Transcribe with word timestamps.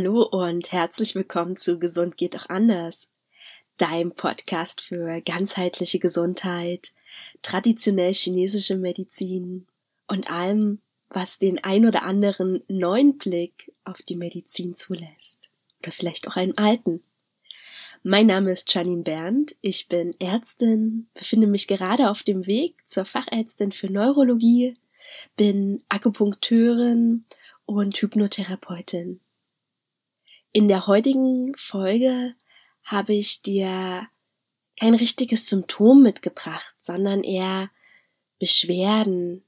Hallo 0.00 0.22
und 0.22 0.70
herzlich 0.70 1.16
willkommen 1.16 1.56
zu 1.56 1.80
Gesund 1.80 2.16
geht 2.16 2.38
auch 2.38 2.48
anders, 2.48 3.10
dein 3.78 4.12
Podcast 4.12 4.80
für 4.80 5.20
ganzheitliche 5.22 5.98
Gesundheit, 5.98 6.92
traditionell 7.42 8.14
chinesische 8.14 8.76
Medizin 8.76 9.66
und 10.06 10.30
allem, 10.30 10.78
was 11.08 11.40
den 11.40 11.64
ein 11.64 11.84
oder 11.84 12.04
anderen 12.04 12.62
neuen 12.68 13.18
Blick 13.18 13.72
auf 13.82 14.00
die 14.02 14.14
Medizin 14.14 14.76
zulässt. 14.76 15.50
Oder 15.82 15.90
vielleicht 15.90 16.28
auch 16.28 16.36
einen 16.36 16.56
alten. 16.56 17.02
Mein 18.04 18.26
Name 18.28 18.52
ist 18.52 18.72
Janine 18.72 19.02
Berndt, 19.02 19.56
ich 19.62 19.88
bin 19.88 20.14
Ärztin, 20.20 21.08
befinde 21.12 21.48
mich 21.48 21.66
gerade 21.66 22.08
auf 22.08 22.22
dem 22.22 22.46
Weg 22.46 22.76
zur 22.86 23.04
Fachärztin 23.04 23.72
für 23.72 23.92
Neurologie, 23.92 24.76
bin 25.36 25.82
Akupunkteurin 25.88 27.24
und 27.66 27.96
Hypnotherapeutin. 27.96 29.18
In 30.58 30.66
der 30.66 30.88
heutigen 30.88 31.54
Folge 31.54 32.34
habe 32.82 33.14
ich 33.14 33.42
dir 33.42 34.08
kein 34.76 34.94
richtiges 34.94 35.46
Symptom 35.46 36.02
mitgebracht, 36.02 36.74
sondern 36.80 37.22
eher 37.22 37.70
Beschwerden, 38.40 39.44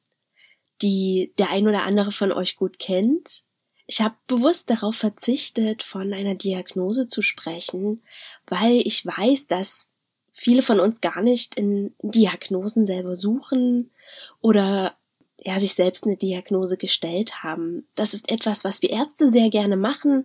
die 0.83 1.33
der 1.37 1.51
ein 1.51 1.67
oder 1.67 1.83
andere 1.83 2.13
von 2.13 2.31
euch 2.31 2.55
gut 2.55 2.79
kennt. 2.79 3.43
Ich 3.89 4.01
habe 4.01 4.15
bewusst 4.29 4.71
darauf 4.71 4.95
verzichtet, 4.95 5.83
von 5.83 6.13
einer 6.13 6.37
Diagnose 6.37 7.09
zu 7.09 7.23
sprechen, 7.23 8.05
weil 8.47 8.81
ich 8.85 9.05
weiß, 9.05 9.49
dass 9.49 9.89
viele 10.33 10.63
von 10.63 10.79
uns 10.79 11.01
gar 11.01 11.23
nicht 11.23 11.57
in 11.57 11.93
Diagnosen 12.03 12.87
selber 12.87 13.17
suchen 13.17 13.91
oder 14.41 14.97
ja, 15.39 15.59
sich 15.59 15.75
selbst 15.75 16.05
eine 16.05 16.17
Diagnose 16.17 16.77
gestellt 16.77 17.43
haben. 17.43 17.89
Das 17.97 18.15
ist 18.15 18.31
etwas, 18.31 18.63
was 18.63 18.81
wir 18.81 18.91
Ärzte 18.91 19.33
sehr 19.33 19.51
gerne 19.51 19.77
machen, 19.77 20.25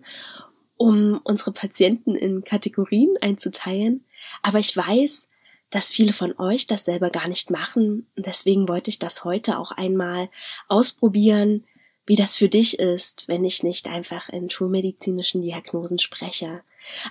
um 0.76 1.20
unsere 1.24 1.52
Patienten 1.52 2.14
in 2.14 2.44
Kategorien 2.44 3.16
einzuteilen. 3.20 4.04
Aber 4.42 4.58
ich 4.58 4.76
weiß, 4.76 5.28
dass 5.70 5.88
viele 5.88 6.12
von 6.12 6.38
euch 6.38 6.66
das 6.66 6.84
selber 6.84 7.10
gar 7.10 7.28
nicht 7.28 7.50
machen. 7.50 8.06
Deswegen 8.16 8.68
wollte 8.68 8.90
ich 8.90 8.98
das 8.98 9.24
heute 9.24 9.58
auch 9.58 9.72
einmal 9.72 10.28
ausprobieren, 10.68 11.64
wie 12.06 12.16
das 12.16 12.36
für 12.36 12.48
dich 12.48 12.78
ist, 12.78 13.26
wenn 13.26 13.44
ich 13.44 13.64
nicht 13.64 13.88
einfach 13.88 14.28
in 14.28 14.48
schulmedizinischen 14.48 15.42
Diagnosen 15.42 15.98
spreche. 15.98 16.62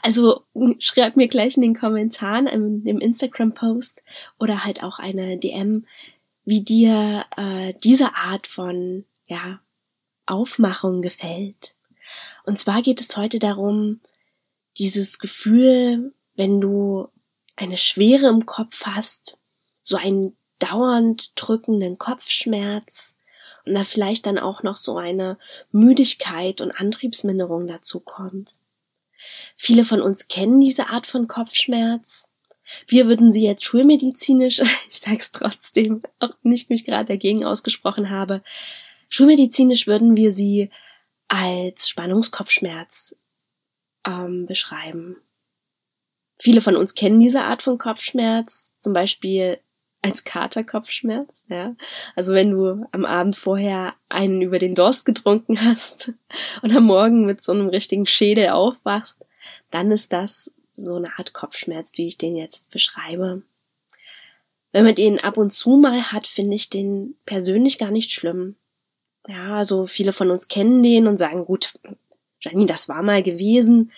Also 0.01 0.43
schreib 0.79 1.17
mir 1.17 1.27
gleich 1.27 1.57
in 1.57 1.63
den 1.63 1.75
Kommentaren, 1.75 2.47
im, 2.47 2.85
im 2.85 2.99
Instagram-Post 2.99 4.03
oder 4.39 4.63
halt 4.63 4.83
auch 4.83 4.99
eine 4.99 5.37
DM, 5.37 5.85
wie 6.45 6.61
dir 6.61 7.25
äh, 7.35 7.73
diese 7.83 8.15
Art 8.15 8.47
von 8.47 9.03
ja, 9.27 9.59
Aufmachung 10.25 11.01
gefällt. 11.01 11.74
Und 12.45 12.59
zwar 12.59 12.81
geht 12.81 12.99
es 12.99 13.15
heute 13.17 13.39
darum, 13.39 14.01
dieses 14.77 15.19
Gefühl, 15.19 16.13
wenn 16.35 16.61
du 16.61 17.07
eine 17.55 17.77
Schwere 17.77 18.27
im 18.27 18.45
Kopf 18.45 18.85
hast, 18.85 19.37
so 19.81 19.95
einen 19.95 20.35
dauernd 20.59 21.31
drückenden 21.35 21.97
Kopfschmerz 21.97 23.15
und 23.65 23.73
da 23.73 23.83
vielleicht 23.83 24.25
dann 24.25 24.37
auch 24.37 24.63
noch 24.63 24.77
so 24.77 24.97
eine 24.97 25.37
Müdigkeit 25.71 26.61
und 26.61 26.71
Antriebsminderung 26.71 27.67
dazu 27.67 27.99
kommt. 27.99 28.57
Viele 29.55 29.85
von 29.85 30.01
uns 30.01 30.27
kennen 30.27 30.59
diese 30.59 30.89
Art 30.89 31.07
von 31.07 31.27
Kopfschmerz. 31.27 32.27
Wir 32.87 33.07
würden 33.07 33.31
sie 33.31 33.43
jetzt 33.43 33.63
schulmedizinisch, 33.63 34.59
ich 34.89 34.99
sag's 34.99 35.31
trotzdem, 35.31 36.01
auch 36.19 36.33
nicht 36.43 36.69
mich 36.69 36.85
gerade 36.85 37.05
dagegen 37.05 37.45
ausgesprochen 37.45 38.09
habe, 38.09 38.43
schulmedizinisch 39.09 39.87
würden 39.87 40.17
wir 40.17 40.31
sie 40.31 40.69
als 41.27 41.89
Spannungskopfschmerz 41.89 43.15
ähm, 44.05 44.45
beschreiben. 44.45 45.17
Viele 46.37 46.61
von 46.61 46.75
uns 46.75 46.95
kennen 46.95 47.19
diese 47.19 47.43
Art 47.43 47.61
von 47.61 47.77
Kopfschmerz, 47.77 48.73
zum 48.77 48.93
Beispiel 48.93 49.59
als 50.01 50.23
Katerkopfschmerz, 50.23 51.45
ja. 51.49 51.75
Also 52.15 52.33
wenn 52.33 52.51
du 52.51 52.85
am 52.91 53.05
Abend 53.05 53.35
vorher 53.35 53.95
einen 54.07 54.41
über 54.41 54.59
den 54.59 54.75
Durst 54.75 55.05
getrunken 55.05 55.59
hast 55.59 56.11
und 56.61 56.75
am 56.75 56.83
Morgen 56.83 57.25
mit 57.25 57.43
so 57.43 57.53
einem 57.53 57.69
richtigen 57.69 58.05
Schädel 58.05 58.49
aufwachst, 58.49 59.25
dann 59.71 59.91
ist 59.91 60.13
das 60.13 60.51
so 60.73 60.95
eine 60.95 61.17
Art 61.17 61.33
Kopfschmerz, 61.33 61.91
wie 61.95 62.05
ich 62.05 62.17
den 62.17 62.35
jetzt 62.35 62.69
beschreibe. 62.69 63.41
Wenn 64.71 64.83
man 64.83 64.95
den 64.95 65.19
ab 65.19 65.37
und 65.37 65.51
zu 65.51 65.77
mal 65.77 66.11
hat, 66.11 66.27
finde 66.27 66.55
ich 66.55 66.69
den 66.69 67.15
persönlich 67.25 67.77
gar 67.77 67.91
nicht 67.91 68.11
schlimm. 68.11 68.57
Ja, 69.27 69.57
also 69.57 69.87
viele 69.87 70.13
von 70.13 70.29
uns 70.29 70.47
kennen 70.47 70.83
den 70.83 71.07
und 71.07 71.17
sagen, 71.17 71.45
gut, 71.45 71.73
Janine, 72.41 72.67
das 72.67 72.87
war 72.87 73.01
mal 73.01 73.23
gewesen. 73.23 73.91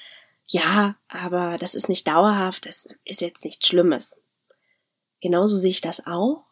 Ja, 0.46 0.96
aber 1.10 1.58
das 1.60 1.76
ist 1.76 1.90
nicht 1.90 2.08
dauerhaft, 2.08 2.66
das 2.66 2.88
ist 3.04 3.22
jetzt 3.22 3.44
nichts 3.44 3.68
Schlimmes. 3.68 4.18
Genauso 5.20 5.58
sehe 5.58 5.72
ich 5.72 5.82
das 5.82 6.06
auch. 6.08 6.46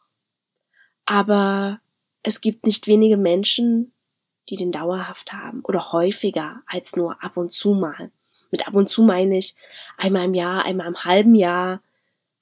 Aber 1.06 1.80
es 2.24 2.42
gibt 2.42 2.66
nicht 2.66 2.88
wenige 2.88 3.16
Menschen, 3.16 3.94
die 4.50 4.58
den 4.58 4.72
dauerhaft 4.72 5.32
haben 5.32 5.62
oder 5.64 5.92
häufiger 5.92 6.62
als 6.66 6.96
nur 6.96 7.24
ab 7.24 7.38
und 7.38 7.52
zu 7.52 7.74
mal. 7.74 8.12
Mit 8.52 8.68
ab 8.68 8.76
und 8.76 8.88
zu 8.88 9.04
meine 9.04 9.38
ich 9.38 9.56
einmal 9.98 10.26
im 10.26 10.34
Jahr, 10.34 10.66
einmal 10.66 10.88
im 10.88 11.04
halben 11.04 11.36
Jahr, 11.36 11.82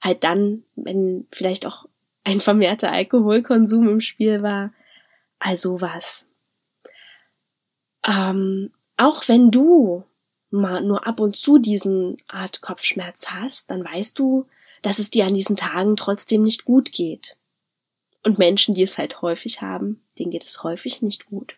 halt 0.02 0.24
dann, 0.24 0.64
wenn 0.76 1.28
vielleicht 1.32 1.66
auch 1.66 1.86
ein 2.24 2.42
vermehrter 2.42 2.92
Alkoholkonsum 2.92 3.88
im 3.88 4.02
Spiel 4.02 4.42
war, 4.42 4.74
also 5.44 5.82
was. 5.82 6.28
Ähm, 8.08 8.72
auch 8.98 9.28
wenn 9.28 9.52
du 9.52 10.04
mal 10.52 10.82
nur 10.82 11.06
ab 11.06 11.20
und 11.20 11.36
zu 11.36 11.58
diesen 11.58 12.18
Art 12.28 12.62
Kopfschmerz 12.62 13.28
hast, 13.28 13.70
dann 13.70 13.84
weißt 13.84 14.18
du, 14.18 14.48
dass 14.82 15.00
es 15.00 15.10
dir 15.10 15.26
an 15.26 15.34
diesen 15.34 15.56
Tagen 15.56 15.96
trotzdem 15.96 16.44
nicht 16.44 16.66
gut 16.66 16.92
geht. 16.92 17.38
Und 18.24 18.38
Menschen, 18.38 18.74
die 18.74 18.84
es 18.84 18.98
halt 18.98 19.22
häufig 19.22 19.62
haben, 19.62 20.02
denen 20.18 20.32
geht 20.32 20.46
es 20.46 20.64
häufig 20.64 21.02
nicht 21.02 21.26
gut. 21.26 21.58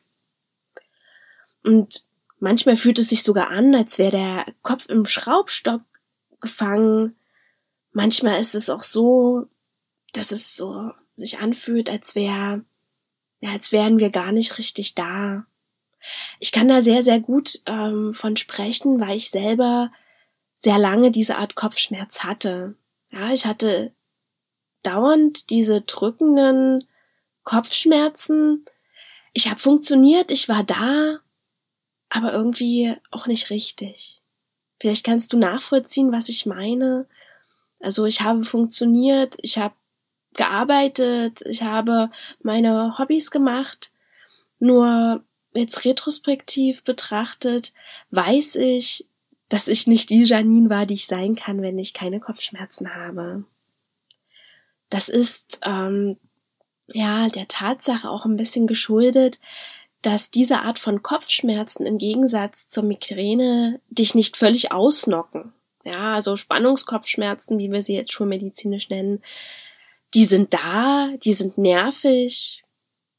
Und 1.63 2.03
manchmal 2.39 2.75
fühlt 2.75 2.97
es 2.99 3.09
sich 3.09 3.21
sogar 3.21 3.49
an, 3.49 3.75
als 3.75 3.99
wäre 3.99 4.11
der 4.11 4.45
Kopf 4.63 4.89
im 4.89 5.05
Schraubstock 5.05 5.81
gefangen. 6.41 7.15
Manchmal 7.91 8.39
ist 8.39 8.55
es 8.55 8.69
auch 8.69 8.83
so, 8.83 9.47
dass 10.13 10.31
es 10.31 10.55
so 10.55 10.91
sich 11.15 11.39
anfühlt, 11.39 11.89
als 11.89 12.15
wäre, 12.15 12.63
ja, 13.45 13.51
als 13.51 13.71
wären 13.71 13.99
wir 13.99 14.09
gar 14.09 14.31
nicht 14.31 14.57
richtig 14.57 14.95
da. 14.95 15.45
Ich 16.39 16.51
kann 16.51 16.67
da 16.67 16.81
sehr, 16.81 17.03
sehr 17.03 17.19
gut 17.19 17.61
ähm, 17.67 18.11
von 18.11 18.35
sprechen, 18.35 18.99
weil 18.99 19.17
ich 19.17 19.29
selber 19.29 19.91
sehr 20.55 20.79
lange 20.79 21.11
diese 21.11 21.37
Art 21.37 21.55
Kopfschmerz 21.55 22.23
hatte. 22.23 22.75
Ja, 23.11 23.31
ich 23.33 23.45
hatte 23.45 23.93
dauernd 24.81 25.51
diese 25.51 25.81
drückenden 25.81 26.87
Kopfschmerzen. 27.43 28.65
Ich 29.33 29.47
habe 29.49 29.59
funktioniert, 29.59 30.31
ich 30.31 30.49
war 30.49 30.63
da, 30.63 31.19
aber 32.09 32.33
irgendwie 32.33 32.95
auch 33.11 33.27
nicht 33.27 33.51
richtig. 33.51 34.21
Vielleicht 34.79 35.05
kannst 35.05 35.33
du 35.33 35.37
nachvollziehen, 35.37 36.11
was 36.11 36.29
ich 36.29 36.47
meine. 36.47 37.07
Also 37.79 38.05
ich 38.05 38.21
habe 38.21 38.43
funktioniert, 38.43 39.37
ich 39.41 39.59
habe 39.59 39.75
gearbeitet, 40.37 41.41
ich 41.45 41.63
habe 41.63 42.09
meine 42.41 42.97
Hobbys 42.97 43.31
gemacht, 43.31 43.91
nur 44.59 45.23
jetzt 45.53 45.85
retrospektiv 45.85 46.83
betrachtet, 46.83 47.73
weiß 48.11 48.55
ich, 48.55 49.07
dass 49.49 49.67
ich 49.67 49.87
nicht 49.87 50.09
die 50.09 50.23
Janine 50.23 50.69
war, 50.69 50.85
die 50.85 50.95
ich 50.95 51.07
sein 51.07 51.35
kann, 51.35 51.61
wenn 51.61 51.77
ich 51.77 51.93
keine 51.93 52.19
Kopfschmerzen 52.19 52.95
habe. 52.95 53.45
Das 54.89 55.09
ist 55.09 55.59
ähm, 55.63 56.17
ja 56.91 57.27
der 57.29 57.47
Tatsache 57.47 58.09
auch 58.09 58.25
ein 58.25 58.37
bisschen 58.37 58.67
geschuldet, 58.67 59.39
dass 60.01 60.29
diese 60.29 60.61
Art 60.61 60.77
von 60.77 61.01
Kopfschmerzen 61.01 61.85
im 61.85 61.97
Gegensatz 61.97 62.69
zur 62.69 62.83
Migräne 62.83 63.79
dich 63.89 64.13
nicht 64.13 64.37
völlig 64.37 64.71
ausnocken. 64.71 65.53
Ja, 65.83 66.15
also 66.15 66.35
Spannungskopfschmerzen, 66.35 67.57
wie 67.57 67.71
wir 67.71 67.81
sie 67.81 67.95
jetzt 67.95 68.11
schulmedizinisch 68.11 68.89
nennen, 68.89 69.21
die 70.15 70.25
sind 70.25 70.53
da, 70.53 71.09
die 71.23 71.33
sind 71.33 71.57
nervig, 71.57 72.63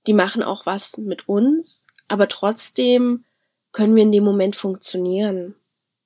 die 0.07 0.15
machen 0.15 0.43
auch 0.43 0.65
was 0.65 0.97
mit 0.97 1.29
uns, 1.29 1.87
aber 2.09 2.29
trotzdem 2.29 3.25
können 3.73 3.95
wir 3.95 4.03
in 4.03 4.13
dem 4.13 4.25
Moment 4.25 4.57
funktionieren. 4.57 5.55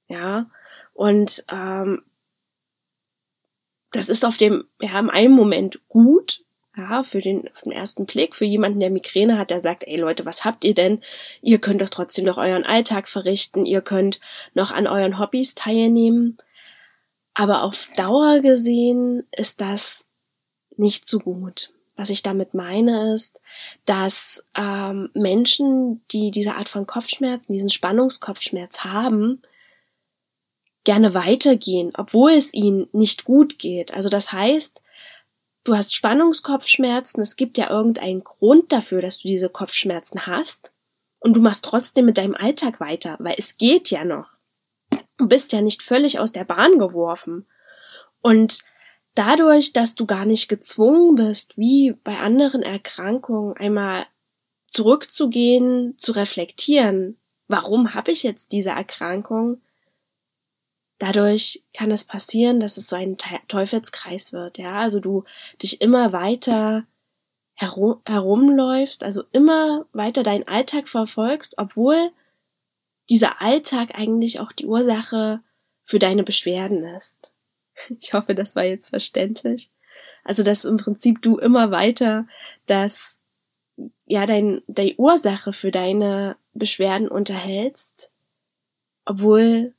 Ja, 0.08 0.50
und 0.92 1.44
ähm, 1.52 2.02
das 3.92 4.08
ist 4.08 4.24
auf 4.24 4.36
dem, 4.36 4.64
ja, 4.80 4.98
im 4.98 5.10
einen 5.10 5.34
Moment 5.34 5.80
gut, 5.88 6.44
ja, 6.76 7.04
für 7.04 7.20
den, 7.20 7.48
für 7.54 7.64
den 7.64 7.72
ersten 7.72 8.06
Blick, 8.06 8.34
für 8.34 8.44
jemanden, 8.44 8.80
der 8.80 8.90
Migräne 8.90 9.38
hat, 9.38 9.50
der 9.50 9.60
sagt, 9.60 9.84
ey 9.86 9.96
Leute, 9.96 10.24
was 10.24 10.44
habt 10.44 10.64
ihr 10.64 10.74
denn? 10.74 11.00
Ihr 11.42 11.60
könnt 11.60 11.82
doch 11.82 11.88
trotzdem 11.88 12.24
noch 12.24 12.38
euren 12.38 12.64
Alltag 12.64 13.06
verrichten, 13.06 13.64
ihr 13.64 13.82
könnt 13.82 14.18
noch 14.54 14.72
an 14.72 14.88
euren 14.88 15.20
Hobbys 15.20 15.54
teilnehmen. 15.54 16.36
Aber 17.34 17.62
auf 17.62 17.88
Dauer 17.96 18.40
gesehen 18.40 19.28
ist 19.30 19.60
das 19.60 20.09
nicht 20.80 21.06
so 21.06 21.18
gut 21.18 21.72
Was 21.96 22.10
ich 22.10 22.22
damit 22.22 22.54
meine 22.54 23.14
ist, 23.14 23.40
dass 23.84 24.44
ähm, 24.56 25.10
Menschen, 25.12 26.02
die 26.10 26.30
diese 26.30 26.54
Art 26.54 26.68
von 26.68 26.86
Kopfschmerzen, 26.86 27.52
diesen 27.52 27.68
Spannungskopfschmerz 27.68 28.80
haben, 28.80 29.42
gerne 30.84 31.12
weitergehen, 31.12 31.92
obwohl 31.94 32.30
es 32.32 32.54
ihnen 32.54 32.88
nicht 32.92 33.24
gut 33.24 33.58
geht. 33.58 33.92
Also 33.92 34.08
das 34.08 34.32
heißt, 34.32 34.82
du 35.64 35.76
hast 35.76 35.94
Spannungskopfschmerzen, 35.94 37.20
es 37.20 37.36
gibt 37.36 37.58
ja 37.58 37.68
irgendeinen 37.68 38.24
Grund 38.24 38.72
dafür, 38.72 39.02
dass 39.02 39.18
du 39.18 39.28
diese 39.28 39.50
Kopfschmerzen 39.50 40.26
hast 40.26 40.72
und 41.18 41.34
du 41.34 41.40
machst 41.40 41.66
trotzdem 41.66 42.06
mit 42.06 42.16
deinem 42.16 42.34
Alltag 42.34 42.80
weiter, 42.80 43.16
weil 43.20 43.34
es 43.36 43.58
geht 43.58 43.90
ja 43.90 44.04
noch. 44.04 44.38
Du 45.18 45.28
bist 45.28 45.52
ja 45.52 45.60
nicht 45.60 45.82
völlig 45.82 46.18
aus 46.18 46.32
der 46.32 46.44
Bahn 46.44 46.78
geworfen. 46.78 47.46
Und 48.22 48.62
dadurch, 49.14 49.72
dass 49.72 49.94
du 49.94 50.06
gar 50.06 50.24
nicht 50.24 50.48
gezwungen 50.48 51.14
bist, 51.14 51.56
wie 51.56 51.92
bei 52.04 52.18
anderen 52.18 52.62
Erkrankungen, 52.62 53.56
einmal 53.56 54.06
zurückzugehen, 54.66 55.98
zu 55.98 56.12
reflektieren, 56.12 57.18
warum 57.48 57.94
habe 57.94 58.12
ich 58.12 58.22
jetzt 58.22 58.52
diese 58.52 58.70
Erkrankung, 58.70 59.60
dadurch 60.98 61.64
kann 61.74 61.90
es 61.90 62.04
passieren, 62.04 62.60
dass 62.60 62.76
es 62.76 62.86
so 62.86 62.96
ein 62.96 63.16
Teufelskreis 63.48 64.32
wird, 64.32 64.58
ja, 64.58 64.74
also 64.74 65.00
du 65.00 65.24
dich 65.60 65.80
immer 65.80 66.12
weiter 66.12 66.86
herum, 67.54 68.00
herumläufst, 68.06 69.02
also 69.02 69.24
immer 69.32 69.86
weiter 69.92 70.22
deinen 70.22 70.46
Alltag 70.46 70.88
verfolgst, 70.88 71.58
obwohl 71.58 72.12
dieser 73.08 73.42
Alltag 73.42 73.90
eigentlich 73.94 74.38
auch 74.38 74.52
die 74.52 74.66
Ursache 74.66 75.42
für 75.84 75.98
deine 75.98 76.22
Beschwerden 76.22 76.84
ist. 76.84 77.34
Ich 78.00 78.12
hoffe, 78.12 78.34
das 78.34 78.56
war 78.56 78.64
jetzt 78.64 78.88
verständlich. 78.88 79.70
Also, 80.24 80.42
dass 80.42 80.64
im 80.64 80.76
Prinzip 80.76 81.22
du 81.22 81.38
immer 81.38 81.70
weiter 81.70 82.26
das, 82.66 83.18
ja, 84.06 84.26
dein, 84.26 84.62
die 84.66 84.96
Ursache 84.96 85.52
für 85.52 85.70
deine 85.70 86.36
Beschwerden 86.52 87.08
unterhältst, 87.08 88.12
obwohl 89.04 89.74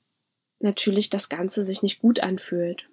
natürlich 0.60 1.10
das 1.10 1.30
Ganze 1.30 1.66
sich 1.66 1.82
nicht 1.84 2.00
gut 2.00 2.22
anfühlt. 2.22 2.88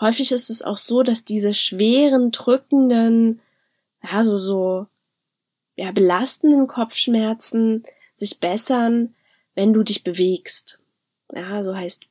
Häufig 0.00 0.32
ist 0.32 0.50
es 0.50 0.62
auch 0.62 0.78
so, 0.78 1.02
dass 1.02 1.24
diese 1.24 1.54
schweren, 1.54 2.30
drückenden, 2.30 3.40
ja, 4.02 4.22
so, 4.22 4.38
so, 4.38 4.86
ja, 5.76 5.92
belastenden 5.92 6.66
Kopfschmerzen 6.66 7.82
sich 8.14 8.40
bessern, 8.40 9.14
wenn 9.54 9.72
du 9.72 9.82
dich 9.82 10.04
bewegst. 10.04 10.78
Ja, 11.34 11.62
so 11.62 11.74
heißt 11.74 12.06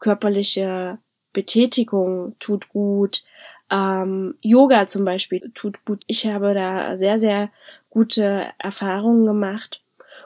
körperliche 0.00 0.98
Betätigung 1.38 2.34
tut 2.40 2.68
gut, 2.70 3.22
ähm, 3.70 4.34
Yoga 4.40 4.88
zum 4.88 5.04
Beispiel 5.04 5.52
tut 5.54 5.84
gut. 5.84 6.02
Ich 6.08 6.26
habe 6.26 6.52
da 6.52 6.96
sehr, 6.96 7.20
sehr 7.20 7.50
gute 7.90 8.46
Erfahrungen 8.58 9.24
gemacht. 9.24 9.80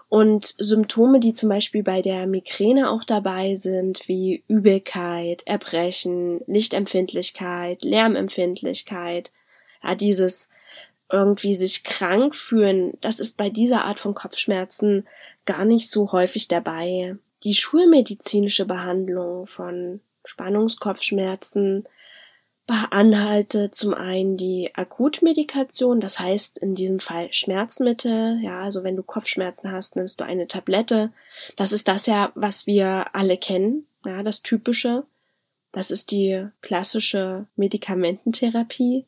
Und 0.08 0.46
Symptome, 0.56 1.20
die 1.20 1.34
zum 1.34 1.50
Beispiel 1.50 1.82
bei 1.82 2.00
der 2.00 2.26
Migräne 2.26 2.88
auch 2.88 3.04
dabei 3.04 3.56
sind, 3.56 4.08
wie 4.08 4.42
Übelkeit, 4.48 5.42
Erbrechen, 5.46 6.40
Lichtempfindlichkeit, 6.46 7.84
Lärmempfindlichkeit, 7.84 9.32
ja, 9.82 9.94
dieses 9.94 10.48
irgendwie 11.10 11.54
sich 11.54 11.84
krank 11.84 12.34
fühlen, 12.34 12.94
das 13.02 13.20
ist 13.20 13.36
bei 13.36 13.50
dieser 13.50 13.84
Art 13.84 13.98
von 13.98 14.14
Kopfschmerzen 14.14 15.06
gar 15.44 15.66
nicht 15.66 15.90
so 15.90 16.10
häufig 16.12 16.48
dabei. 16.48 17.16
Die 17.44 17.52
schulmedizinische 17.52 18.64
Behandlung 18.64 19.44
von 19.44 20.00
Spannungskopfschmerzen 20.24 21.86
beanhaltet 22.66 23.74
zum 23.74 23.92
einen 23.92 24.36
die 24.36 24.70
Akutmedikation, 24.74 26.00
das 26.00 26.20
heißt 26.20 26.58
in 26.58 26.74
diesem 26.74 27.00
Fall 27.00 27.32
Schmerzmittel, 27.32 28.38
ja, 28.42 28.62
also 28.62 28.84
wenn 28.84 28.96
du 28.96 29.02
Kopfschmerzen 29.02 29.72
hast, 29.72 29.96
nimmst 29.96 30.20
du 30.20 30.24
eine 30.24 30.46
Tablette. 30.46 31.12
Das 31.56 31.72
ist 31.72 31.88
das 31.88 32.06
ja, 32.06 32.30
was 32.34 32.66
wir 32.66 33.14
alle 33.14 33.36
kennen, 33.36 33.86
ja, 34.04 34.22
das 34.22 34.42
typische. 34.42 35.04
Das 35.72 35.90
ist 35.90 36.10
die 36.10 36.46
klassische 36.60 37.46
Medikamententherapie. 37.56 39.06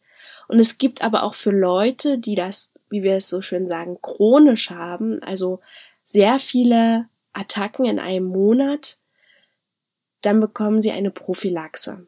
Und 0.48 0.58
es 0.58 0.78
gibt 0.78 1.02
aber 1.02 1.22
auch 1.22 1.34
für 1.34 1.50
Leute, 1.50 2.18
die 2.18 2.34
das, 2.34 2.72
wie 2.88 3.02
wir 3.02 3.16
es 3.16 3.28
so 3.28 3.42
schön 3.42 3.68
sagen, 3.68 3.98
chronisch 4.00 4.70
haben, 4.70 5.22
also 5.22 5.60
sehr 6.04 6.38
viele 6.38 7.08
Attacken 7.32 7.84
in 7.84 7.98
einem 7.98 8.26
Monat, 8.26 8.96
dann 10.26 10.40
bekommen 10.40 10.80
sie 10.80 10.90
eine 10.90 11.10
Prophylaxe. 11.10 12.06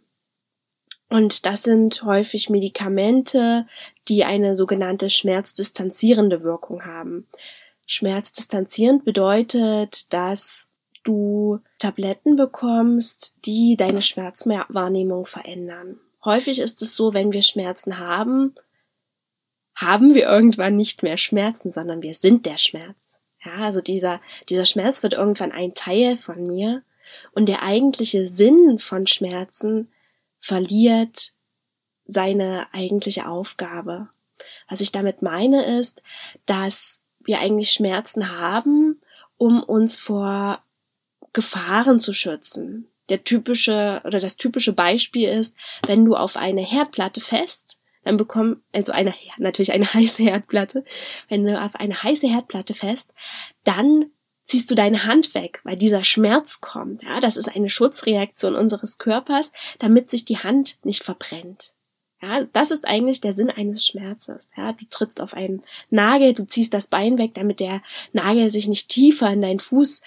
Und 1.08 1.46
das 1.46 1.62
sind 1.62 2.02
häufig 2.02 2.50
Medikamente, 2.50 3.66
die 4.08 4.24
eine 4.24 4.56
sogenannte 4.56 5.08
schmerzdistanzierende 5.08 6.42
Wirkung 6.42 6.84
haben. 6.84 7.28
Schmerzdistanzierend 7.86 9.04
bedeutet, 9.04 10.12
dass 10.12 10.68
du 11.04 11.60
Tabletten 11.78 12.34
bekommst, 12.34 13.38
die 13.46 13.76
deine 13.76 14.02
Schmerzwahrnehmung 14.02 15.24
verändern. 15.24 16.00
Häufig 16.24 16.58
ist 16.58 16.82
es 16.82 16.96
so, 16.96 17.14
wenn 17.14 17.32
wir 17.32 17.42
Schmerzen 17.42 17.98
haben, 17.98 18.56
haben 19.76 20.14
wir 20.14 20.24
irgendwann 20.24 20.74
nicht 20.74 21.04
mehr 21.04 21.18
Schmerzen, 21.18 21.70
sondern 21.70 22.02
wir 22.02 22.14
sind 22.14 22.46
der 22.46 22.58
Schmerz. 22.58 23.20
Ja, 23.44 23.64
also 23.66 23.80
dieser, 23.80 24.20
dieser 24.48 24.64
Schmerz 24.64 25.04
wird 25.04 25.14
irgendwann 25.14 25.52
ein 25.52 25.74
Teil 25.74 26.16
von 26.16 26.44
mir 26.44 26.82
und 27.32 27.48
der 27.48 27.62
eigentliche 27.62 28.26
Sinn 28.26 28.78
von 28.78 29.06
Schmerzen 29.06 29.88
verliert 30.38 31.32
seine 32.04 32.68
eigentliche 32.72 33.28
Aufgabe. 33.28 34.08
Was 34.68 34.80
ich 34.80 34.92
damit 34.92 35.22
meine 35.22 35.78
ist, 35.78 36.02
dass 36.44 37.00
wir 37.20 37.40
eigentlich 37.40 37.72
Schmerzen 37.72 38.38
haben, 38.38 39.00
um 39.36 39.62
uns 39.62 39.96
vor 39.96 40.62
Gefahren 41.32 41.98
zu 41.98 42.12
schützen. 42.12 42.88
Der 43.08 43.24
typische 43.24 44.00
oder 44.04 44.20
das 44.20 44.36
typische 44.36 44.72
Beispiel 44.72 45.28
ist, 45.28 45.56
wenn 45.86 46.04
du 46.04 46.14
auf 46.16 46.36
eine 46.36 46.62
Herdplatte 46.62 47.20
fest, 47.20 47.78
dann 48.04 48.16
bekomm 48.16 48.62
also 48.72 48.92
eine 48.92 49.14
natürlich 49.38 49.72
eine 49.72 49.84
heiße 49.94 50.22
Herdplatte, 50.22 50.84
wenn 51.28 51.44
du 51.44 51.60
auf 51.60 51.74
eine 51.76 52.02
heiße 52.02 52.28
Herdplatte 52.28 52.74
fest, 52.74 53.12
dann 53.64 54.10
ziehst 54.46 54.70
du 54.70 54.74
deine 54.74 55.04
Hand 55.04 55.34
weg, 55.34 55.60
weil 55.64 55.76
dieser 55.76 56.04
Schmerz 56.04 56.60
kommt. 56.60 57.02
Ja, 57.02 57.20
das 57.20 57.36
ist 57.36 57.54
eine 57.54 57.68
Schutzreaktion 57.68 58.54
unseres 58.54 58.96
Körpers, 58.98 59.52
damit 59.78 60.08
sich 60.08 60.24
die 60.24 60.38
Hand 60.38 60.78
nicht 60.84 61.02
verbrennt. 61.02 61.74
Ja, 62.22 62.44
das 62.44 62.70
ist 62.70 62.86
eigentlich 62.86 63.20
der 63.20 63.32
Sinn 63.32 63.50
eines 63.50 63.86
Schmerzes. 63.86 64.50
Ja, 64.56 64.72
du 64.72 64.86
trittst 64.88 65.20
auf 65.20 65.34
einen 65.34 65.62
Nagel, 65.90 66.32
du 66.32 66.46
ziehst 66.46 66.72
das 66.72 66.86
Bein 66.86 67.18
weg, 67.18 67.34
damit 67.34 67.60
der 67.60 67.82
Nagel 68.12 68.48
sich 68.48 68.68
nicht 68.68 68.88
tiefer 68.88 69.30
in 69.30 69.42
deinen 69.42 69.60
Fuß 69.60 70.00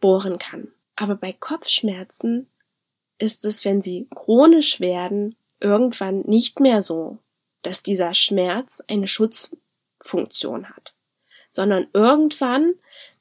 bohren 0.00 0.38
kann. 0.38 0.68
Aber 0.94 1.16
bei 1.16 1.32
Kopfschmerzen 1.32 2.46
ist 3.18 3.44
es, 3.46 3.64
wenn 3.64 3.82
sie 3.82 4.08
chronisch 4.14 4.78
werden, 4.78 5.36
irgendwann 5.58 6.20
nicht 6.20 6.60
mehr 6.60 6.82
so, 6.82 7.18
dass 7.62 7.82
dieser 7.82 8.12
Schmerz 8.14 8.82
eine 8.86 9.08
Schutzfunktion 9.08 10.68
hat, 10.68 10.94
sondern 11.50 11.88
irgendwann 11.94 12.74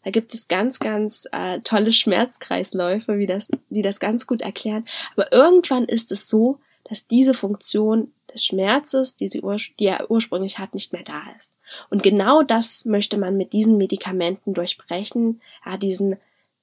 da 0.06 0.12
gibt 0.12 0.36
es 0.36 0.48
ganz, 0.48 0.80
ganz 0.80 1.28
äh, 1.32 1.62
tolle 1.62 1.92
Schmerzkreisläufe, 1.92 3.18
wie 3.18 3.26
das, 3.26 3.50
die 3.70 3.82
das 3.82 4.00
ganz 4.00 4.28
gut 4.28 4.44
erklären. 4.44 4.86
Aber 5.16 5.34
irgendwann 5.34 5.86
ist 5.86 6.12
es 6.12 6.30
so, 6.30 6.60
dass 6.84 7.08
diese 7.08 7.34
Funktion 7.34 8.14
des 8.32 8.46
Schmerzes, 8.46 9.16
die, 9.16 9.28
sie 9.28 9.42
ur 9.42 9.58
die 9.80 9.88
er 9.88 10.12
ursprünglich 10.12 10.60
hat, 10.60 10.76
nicht 10.76 10.94
mehr 10.94 11.02
da 11.02 11.24
ist. 11.36 11.56
Und 11.90 12.04
genau 12.04 12.44
das 12.44 12.86
möchte 12.86 13.18
man 13.18 13.36
mit 13.36 13.52
diesen 13.52 13.78
Medikamenten 13.78 14.54
durchbrechen, 14.54 15.42
ja, 15.66 15.78
diesen 15.78 16.18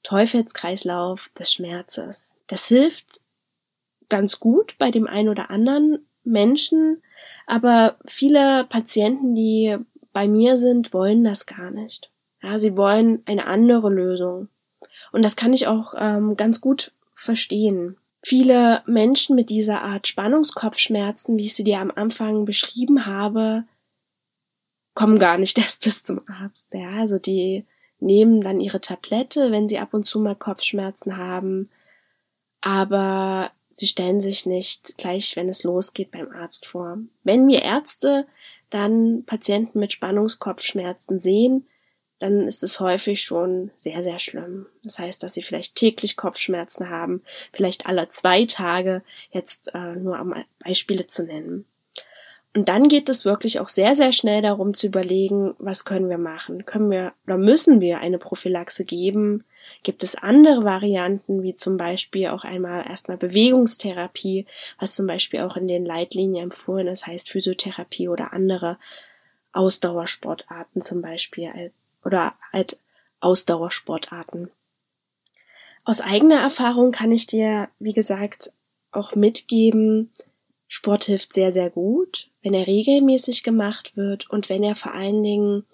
Teufelskreislauf 0.04 1.28
des 1.36 1.52
Schmerzes. 1.52 2.36
Das 2.46 2.68
hilft 2.68 3.22
ganz 4.08 4.38
gut 4.38 4.76
bei 4.78 4.92
dem 4.92 5.08
einen 5.08 5.30
oder 5.30 5.50
anderen 5.50 6.06
Menschen, 6.22 7.02
aber 7.48 7.96
viele 8.06 8.66
Patienten, 8.68 9.34
die 9.34 9.78
bei 10.12 10.28
mir 10.28 10.58
sind, 10.58 10.92
wollen 10.94 11.24
das 11.24 11.46
gar 11.46 11.72
nicht. 11.72 12.11
Ja, 12.42 12.58
sie 12.58 12.76
wollen 12.76 13.22
eine 13.26 13.46
andere 13.46 13.88
Lösung. 13.88 14.48
Und 15.12 15.22
das 15.22 15.36
kann 15.36 15.52
ich 15.52 15.66
auch 15.66 15.94
ähm, 15.96 16.36
ganz 16.36 16.60
gut 16.60 16.92
verstehen. 17.14 17.96
Viele 18.22 18.82
Menschen 18.86 19.36
mit 19.36 19.50
dieser 19.50 19.82
Art 19.82 20.06
Spannungskopfschmerzen, 20.06 21.38
wie 21.38 21.46
ich 21.46 21.54
sie 21.54 21.64
dir 21.64 21.80
am 21.80 21.92
Anfang 21.94 22.44
beschrieben 22.44 23.06
habe, 23.06 23.64
kommen 24.94 25.18
gar 25.18 25.38
nicht 25.38 25.58
erst 25.58 25.84
bis 25.84 26.02
zum 26.02 26.22
Arzt. 26.28 26.72
Ja, 26.72 26.90
also 26.90 27.18
die 27.18 27.64
nehmen 28.00 28.40
dann 28.40 28.60
ihre 28.60 28.80
Tablette, 28.80 29.52
wenn 29.52 29.68
sie 29.68 29.78
ab 29.78 29.94
und 29.94 30.02
zu 30.02 30.20
mal 30.20 30.34
Kopfschmerzen 30.34 31.16
haben, 31.16 31.70
aber 32.60 33.52
sie 33.72 33.86
stellen 33.86 34.20
sich 34.20 34.44
nicht 34.44 34.98
gleich, 34.98 35.36
wenn 35.36 35.48
es 35.48 35.62
losgeht, 35.62 36.10
beim 36.10 36.30
Arzt 36.30 36.66
vor. 36.66 36.98
Wenn 37.22 37.46
wir 37.46 37.62
Ärzte 37.62 38.26
dann 38.70 39.24
Patienten 39.24 39.78
mit 39.78 39.92
Spannungskopfschmerzen 39.92 41.18
sehen, 41.18 41.66
dann 42.22 42.46
ist 42.46 42.62
es 42.62 42.78
häufig 42.78 43.22
schon 43.22 43.70
sehr, 43.74 44.02
sehr 44.02 44.18
schlimm. 44.18 44.66
Das 44.84 44.98
heißt, 44.98 45.22
dass 45.22 45.34
sie 45.34 45.42
vielleicht 45.42 45.74
täglich 45.74 46.16
Kopfschmerzen 46.16 46.88
haben, 46.88 47.22
vielleicht 47.52 47.86
alle 47.86 48.08
zwei 48.08 48.44
Tage, 48.44 49.02
jetzt 49.32 49.74
äh, 49.74 49.96
nur 49.96 50.20
um 50.20 50.34
Beispiele 50.64 51.06
zu 51.06 51.24
nennen. 51.24 51.66
Und 52.54 52.68
dann 52.68 52.88
geht 52.88 53.08
es 53.08 53.24
wirklich 53.24 53.60
auch 53.60 53.70
sehr, 53.70 53.94
sehr 53.94 54.12
schnell 54.12 54.42
darum 54.42 54.74
zu 54.74 54.86
überlegen, 54.86 55.54
was 55.58 55.86
können 55.86 56.10
wir 56.10 56.18
machen? 56.18 56.66
Können 56.66 56.90
wir 56.90 57.14
oder 57.26 57.38
müssen 57.38 57.80
wir 57.80 57.98
eine 57.98 58.18
Prophylaxe 58.18 58.84
geben? 58.84 59.44
Gibt 59.82 60.02
es 60.02 60.16
andere 60.16 60.62
Varianten, 60.62 61.42
wie 61.42 61.54
zum 61.54 61.78
Beispiel 61.78 62.28
auch 62.28 62.44
einmal 62.44 62.86
erstmal 62.86 63.16
Bewegungstherapie, 63.16 64.46
was 64.78 64.94
zum 64.94 65.06
Beispiel 65.06 65.40
auch 65.40 65.56
in 65.56 65.66
den 65.66 65.86
Leitlinien 65.86 66.44
empfohlen 66.44 66.88
ist, 66.88 67.06
heißt 67.06 67.30
Physiotherapie 67.30 68.08
oder 68.08 68.34
andere 68.34 68.78
Ausdauersportarten 69.52 70.82
zum 70.82 71.00
Beispiel 71.00 71.50
oder 72.04 72.34
halt 72.52 72.78
Ausdauersportarten. 73.20 74.50
Aus 75.84 76.00
eigener 76.00 76.40
Erfahrung 76.40 76.92
kann 76.92 77.10
ich 77.10 77.26
dir, 77.26 77.68
wie 77.78 77.92
gesagt, 77.92 78.52
auch 78.92 79.14
mitgeben, 79.14 80.10
Sport 80.68 81.04
hilft 81.04 81.34
sehr, 81.34 81.52
sehr 81.52 81.70
gut, 81.70 82.30
wenn 82.42 82.54
er 82.54 82.66
regelmäßig 82.66 83.42
gemacht 83.42 83.96
wird 83.96 84.30
und 84.30 84.48
wenn 84.48 84.62
er 84.62 84.74
vor 84.74 84.94
allen 84.94 85.22
Dingen 85.22 85.66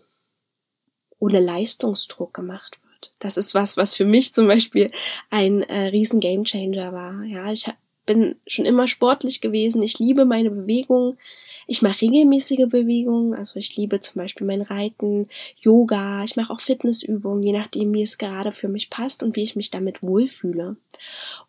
ohne 1.19 1.41
Leistungsdruck 1.41 2.35
gemacht 2.35 2.79
wird. 2.83 3.13
Das 3.19 3.37
ist 3.37 3.55
was, 3.55 3.77
was 3.77 3.95
für 3.95 4.05
mich 4.05 4.33
zum 4.33 4.49
Beispiel 4.49 4.91
ein 5.31 5.63
äh, 5.63 5.89
riesen 5.89 6.21
Gamechanger 6.21 6.93
war. 6.93 7.23
Ja, 7.23 7.53
ich 7.53 7.69
bin 8.09 8.37
schon 8.47 8.65
immer 8.65 8.89
sportlich 8.89 9.41
gewesen. 9.41 9.83
Ich 9.83 9.99
liebe 9.99 10.25
meine 10.25 10.51
Bewegung. 10.51 11.19
Ich 11.67 11.83
mache 11.83 12.01
regelmäßige 12.01 12.67
Bewegungen, 12.71 13.35
also 13.35 13.59
ich 13.59 13.77
liebe 13.77 14.01
zum 14.01 14.23
Beispiel 14.23 14.47
mein 14.47 14.63
Reiten, 14.63 15.29
Yoga, 15.61 16.25
ich 16.25 16.35
mache 16.35 16.51
auch 16.51 16.61
Fitnessübungen, 16.61 17.43
je 17.43 17.53
nachdem, 17.53 17.93
wie 17.93 18.03
es 18.03 18.17
gerade 18.17 18.53
für 18.53 18.69
mich 18.69 18.89
passt 18.89 19.23
und 19.23 19.37
wie 19.37 19.43
ich 19.43 19.55
mich 19.55 19.71
damit 19.71 20.03
wohlfühle. 20.03 20.79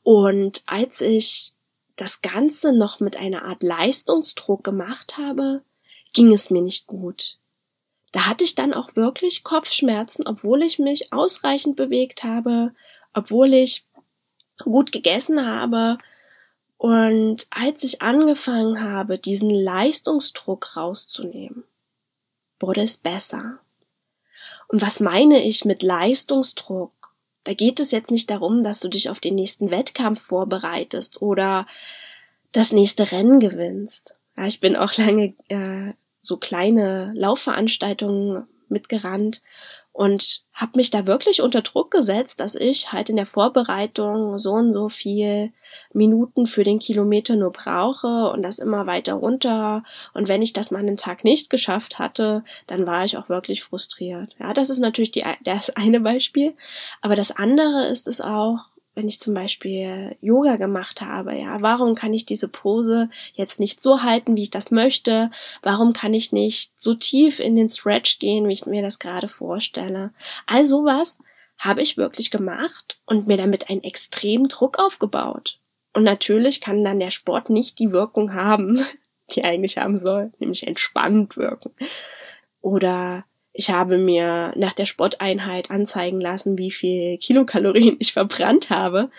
Und 0.04 0.62
als 0.66 1.00
ich 1.00 1.54
das 1.96 2.22
Ganze 2.22 2.74
noch 2.74 3.00
mit 3.00 3.16
einer 3.16 3.46
Art 3.46 3.64
Leistungsdruck 3.64 4.62
gemacht 4.62 5.18
habe, 5.18 5.62
ging 6.12 6.34
es 6.34 6.50
mir 6.50 6.62
nicht 6.62 6.86
gut. 6.86 7.38
Da 8.12 8.28
hatte 8.28 8.44
ich 8.44 8.56
dann 8.56 8.74
auch 8.74 8.98
wirklich 8.98 9.46
Kopfschmerzen, 9.46 10.28
obwohl 10.28 10.64
ich 10.64 10.80
mich 10.80 11.14
ausreichend 11.14 11.78
bewegt 11.78 12.26
habe, 12.26 12.74
obwohl 13.14 13.54
ich 13.54 13.86
gut 14.58 14.92
gegessen 14.92 15.46
habe. 15.46 15.98
Und 16.80 17.46
als 17.50 17.84
ich 17.84 18.02
angefangen 18.02 18.82
habe, 18.82 19.18
diesen 19.18 19.50
Leistungsdruck 19.50 20.78
rauszunehmen, 20.78 21.66
wurde 22.58 22.82
es 22.82 22.96
besser. 22.96 23.60
Und 24.70 24.82
was 24.82 25.02
meine 25.02 25.44
ich 25.44 25.66
mit 25.66 25.84
Leistungsdruck? 25.84 26.94
Da 27.44 27.54
geht 27.54 27.82
es 27.82 27.92
jetzt 27.92 28.12
nicht 28.12 28.30
darum, 28.30 28.64
dass 28.64 28.80
du 28.80 28.88
dich 28.88 29.10
auf 29.10 29.20
den 29.20 29.36
nächsten 29.36 29.72
Wettkampf 29.72 30.22
vorbereitest 30.22 31.22
oder 31.22 31.68
das 32.54 32.72
nächste 32.72 33.12
Rennen 33.12 33.42
gewinnst. 33.42 34.16
Ja, 34.38 34.48
ich 34.48 34.62
bin 34.62 34.78
auch 34.78 34.94
lange 34.98 35.34
äh, 35.50 35.92
so 36.22 36.38
kleine 36.38 37.12
Laufveranstaltungen 37.14 38.48
mitgerannt 38.70 39.42
und 39.92 40.42
habe 40.54 40.74
mich 40.76 40.92
da 40.92 41.06
wirklich 41.06 41.42
unter 41.42 41.62
Druck 41.62 41.92
gesetzt, 41.92 42.40
dass 42.40 42.56
ich 42.56 42.92
halt 42.92 43.10
in 43.10 43.16
der 43.16 43.26
Vorbereitung 43.26 44.38
so 44.38 44.54
und 44.54 44.72
so 44.72 44.88
viel 44.88 45.52
Minuten 45.94 46.48
für 46.48 46.64
den 46.64 46.80
Kilometer 46.80 47.36
nur 47.36 47.52
brauche 47.52 48.30
und 48.32 48.42
das 48.44 48.60
immer 48.60 48.86
weiter 48.86 49.14
runter. 49.14 49.84
Und 50.14 50.28
wenn 50.28 50.42
ich 50.42 50.54
das 50.54 50.72
mal 50.72 50.80
einen 50.80 50.98
Tag 50.98 51.24
nicht 51.24 51.50
geschafft 51.50 52.00
hatte, 52.00 52.44
dann 52.68 52.88
war 52.88 53.04
ich 53.04 53.18
auch 53.18 53.30
wirklich 53.30 53.64
frustriert. 53.64 54.36
Ja, 54.40 54.54
das 54.54 54.70
ist 54.70 54.80
natürlich 54.80 55.12
die, 55.12 55.24
das 55.44 55.70
eine 55.72 56.00
Beispiel. 56.00 56.56
Aber 57.02 57.16
das 57.16 57.32
andere 57.32 57.88
ist 57.88 58.08
es 58.08 58.22
auch, 58.22 58.60
wenn 59.00 59.08
ich 59.08 59.22
zum 59.22 59.34
Beispiel 59.34 60.18
Yoga 60.20 60.58
gemacht 60.58 61.02
habe, 61.02 61.34
ja, 61.34 61.62
warum 61.62 61.96
kann 61.96 62.14
ich 62.14 62.26
diese 62.26 62.50
Pose 62.50 63.10
jetzt 63.32 63.58
nicht 63.58 63.82
so 63.82 64.04
halten, 64.04 64.36
wie 64.36 64.44
ich 64.44 64.52
das 64.52 64.72
möchte? 64.72 65.32
Warum 65.62 65.94
kann 65.94 66.14
ich 66.14 66.34
nicht 66.34 66.74
so 66.76 66.96
tief 66.96 67.40
in 67.40 67.56
den 67.56 67.70
Stretch 67.70 68.20
gehen, 68.20 68.50
wie 68.50 68.54
ich 68.54 68.66
mir 68.66 68.82
das 68.82 69.00
gerade 69.00 69.30
vorstelle? 69.30 70.12
All 70.48 70.66
sowas 70.66 71.18
habe 71.58 71.82
ich 71.82 71.96
wirklich 71.96 72.30
gemacht 72.30 73.00
und 73.06 73.26
mir 73.26 73.38
damit 73.38 73.70
einen 73.70 73.84
extremen 73.84 74.50
Druck 74.50 74.80
aufgebaut. 74.80 75.60
Und 75.94 76.04
natürlich 76.04 76.60
kann 76.60 76.84
dann 76.84 77.00
der 77.00 77.12
Sport 77.12 77.50
nicht 77.50 77.80
die 77.80 77.94
Wirkung 77.94 78.34
haben, 78.34 78.78
die 79.32 79.40
er 79.42 79.52
eigentlich 79.52 79.78
haben 79.78 79.98
soll, 79.98 80.34
nämlich 80.40 80.68
entspannt 80.68 81.38
wirken. 81.38 81.72
Oder 82.60 83.24
ich 83.60 83.72
habe 83.72 83.98
mir 83.98 84.54
nach 84.56 84.72
der 84.72 84.86
Sporteinheit 84.86 85.70
anzeigen 85.70 86.22
lassen, 86.22 86.58
wie 86.58 86.72
viel 86.72 87.18
Kilokalorien 87.18 87.98
ich 88.00 88.14
verbrannt 88.14 88.70
habe. 88.70 89.12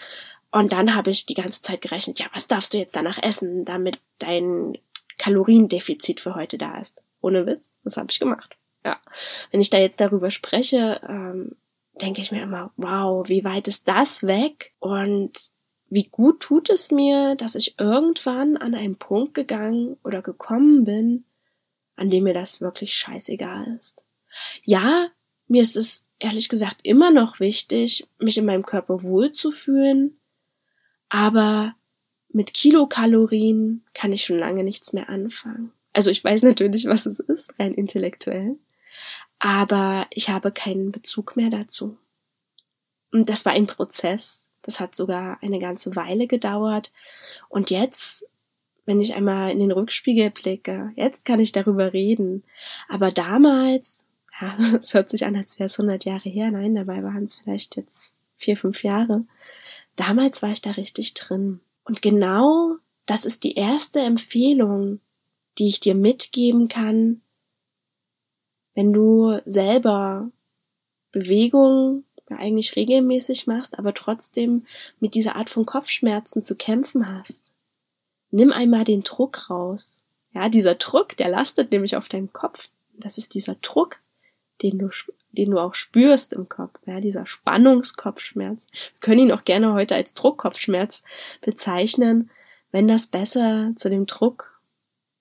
Und 0.50 0.72
dann 0.72 0.94
habe 0.94 1.10
ich 1.10 1.26
die 1.26 1.34
ganze 1.34 1.60
Zeit 1.60 1.82
gerechnet, 1.82 2.20
ja, 2.20 2.26
was 2.32 2.48
darfst 2.48 2.72
du 2.72 2.78
jetzt 2.78 2.96
danach 2.96 3.22
essen, 3.22 3.66
damit 3.66 4.00
dein 4.18 4.78
Kaloriendefizit 5.18 6.20
für 6.20 6.36
heute 6.36 6.56
da 6.56 6.78
ist. 6.78 7.02
Ohne 7.20 7.44
Witz, 7.44 7.76
das 7.84 7.98
habe 7.98 8.06
ich 8.10 8.18
gemacht. 8.18 8.56
Ja. 8.82 8.98
Wenn 9.50 9.60
ich 9.60 9.68
da 9.68 9.76
jetzt 9.76 10.00
darüber 10.00 10.30
spreche, 10.30 11.02
ähm, 11.06 11.56
denke 12.00 12.22
ich 12.22 12.32
mir 12.32 12.42
immer, 12.42 12.72
wow, 12.78 13.28
wie 13.28 13.44
weit 13.44 13.68
ist 13.68 13.88
das 13.88 14.26
weg? 14.26 14.72
Und 14.78 15.38
wie 15.90 16.04
gut 16.04 16.40
tut 16.40 16.70
es 16.70 16.90
mir, 16.90 17.34
dass 17.34 17.56
ich 17.56 17.78
irgendwann 17.78 18.56
an 18.56 18.74
einen 18.74 18.96
Punkt 18.96 19.34
gegangen 19.34 19.98
oder 20.02 20.22
gekommen 20.22 20.84
bin, 20.84 21.26
an 21.96 22.08
dem 22.08 22.24
mir 22.24 22.32
das 22.32 22.62
wirklich 22.62 22.94
scheißegal 22.94 23.76
ist. 23.78 24.06
Ja, 24.64 25.08
mir 25.48 25.62
ist 25.62 25.76
es 25.76 26.06
ehrlich 26.18 26.48
gesagt 26.48 26.80
immer 26.84 27.10
noch 27.10 27.40
wichtig, 27.40 28.06
mich 28.18 28.38
in 28.38 28.44
meinem 28.44 28.64
Körper 28.64 29.02
wohlzufühlen, 29.02 30.18
aber 31.08 31.74
mit 32.28 32.54
Kilokalorien 32.54 33.84
kann 33.94 34.12
ich 34.12 34.24
schon 34.24 34.38
lange 34.38 34.62
nichts 34.62 34.92
mehr 34.92 35.08
anfangen. 35.08 35.72
Also 35.92 36.10
ich 36.10 36.22
weiß 36.22 36.42
natürlich, 36.42 36.86
was 36.86 37.06
es 37.06 37.18
ist, 37.18 37.58
rein 37.58 37.74
intellektuell, 37.74 38.56
aber 39.38 40.06
ich 40.10 40.28
habe 40.28 40.52
keinen 40.52 40.92
Bezug 40.92 41.36
mehr 41.36 41.50
dazu. 41.50 41.96
Und 43.10 43.28
das 43.28 43.44
war 43.44 43.52
ein 43.52 43.66
Prozess. 43.66 44.44
Das 44.62 44.78
hat 44.78 44.94
sogar 44.94 45.42
eine 45.42 45.58
ganze 45.58 45.96
Weile 45.96 46.26
gedauert. 46.26 46.92
Und 47.48 47.70
jetzt, 47.70 48.26
wenn 48.84 49.00
ich 49.00 49.14
einmal 49.14 49.50
in 49.50 49.58
den 49.58 49.72
Rückspiegel 49.72 50.30
blicke, 50.30 50.92
jetzt 50.96 51.24
kann 51.24 51.40
ich 51.40 51.50
darüber 51.50 51.92
reden. 51.92 52.44
Aber 52.88 53.10
damals 53.10 54.06
ja, 54.40 54.56
es 54.78 54.94
hört 54.94 55.10
sich 55.10 55.24
an, 55.24 55.36
als 55.36 55.58
wäre 55.58 55.66
es 55.66 55.78
100 55.78 56.04
Jahre 56.04 56.28
her. 56.28 56.50
Nein, 56.50 56.74
dabei 56.74 57.02
waren 57.02 57.24
es 57.24 57.36
vielleicht 57.36 57.76
jetzt 57.76 58.14
vier, 58.36 58.56
fünf 58.56 58.82
Jahre. 58.82 59.24
Damals 59.96 60.42
war 60.42 60.50
ich 60.50 60.62
da 60.62 60.72
richtig 60.72 61.14
drin. 61.14 61.60
Und 61.84 62.02
genau 62.02 62.76
das 63.06 63.24
ist 63.24 63.44
die 63.44 63.54
erste 63.54 64.00
Empfehlung, 64.00 65.00
die 65.58 65.68
ich 65.68 65.80
dir 65.80 65.94
mitgeben 65.94 66.68
kann, 66.68 67.20
wenn 68.74 68.92
du 68.92 69.40
selber 69.44 70.30
Bewegung 71.12 72.04
eigentlich 72.28 72.76
regelmäßig 72.76 73.46
machst, 73.46 73.78
aber 73.78 73.92
trotzdem 73.92 74.64
mit 75.00 75.14
dieser 75.14 75.36
Art 75.36 75.50
von 75.50 75.66
Kopfschmerzen 75.66 76.42
zu 76.42 76.54
kämpfen 76.54 77.12
hast. 77.12 77.52
Nimm 78.30 78.52
einmal 78.52 78.84
den 78.84 79.02
Druck 79.02 79.50
raus. 79.50 80.04
Ja, 80.32 80.48
dieser 80.48 80.76
Druck, 80.76 81.16
der 81.16 81.28
lastet 81.28 81.72
nämlich 81.72 81.96
auf 81.96 82.08
deinem 82.08 82.32
Kopf. 82.32 82.68
Das 82.94 83.18
ist 83.18 83.34
dieser 83.34 83.56
Druck, 83.56 84.00
den 84.62 84.78
du, 84.78 84.90
den 85.32 85.50
du 85.50 85.58
auch 85.58 85.74
spürst 85.74 86.32
im 86.32 86.48
Kopf, 86.48 86.78
ja, 86.86 87.00
dieser 87.00 87.26
Spannungskopfschmerz. 87.26 88.68
Wir 88.72 89.00
können 89.00 89.20
ihn 89.20 89.32
auch 89.32 89.44
gerne 89.44 89.72
heute 89.72 89.94
als 89.94 90.14
Druckkopfschmerz 90.14 91.04
bezeichnen, 91.40 92.30
wenn 92.72 92.88
das 92.88 93.06
besser 93.06 93.72
zu 93.76 93.90
dem 93.90 94.06
Druck 94.06 94.60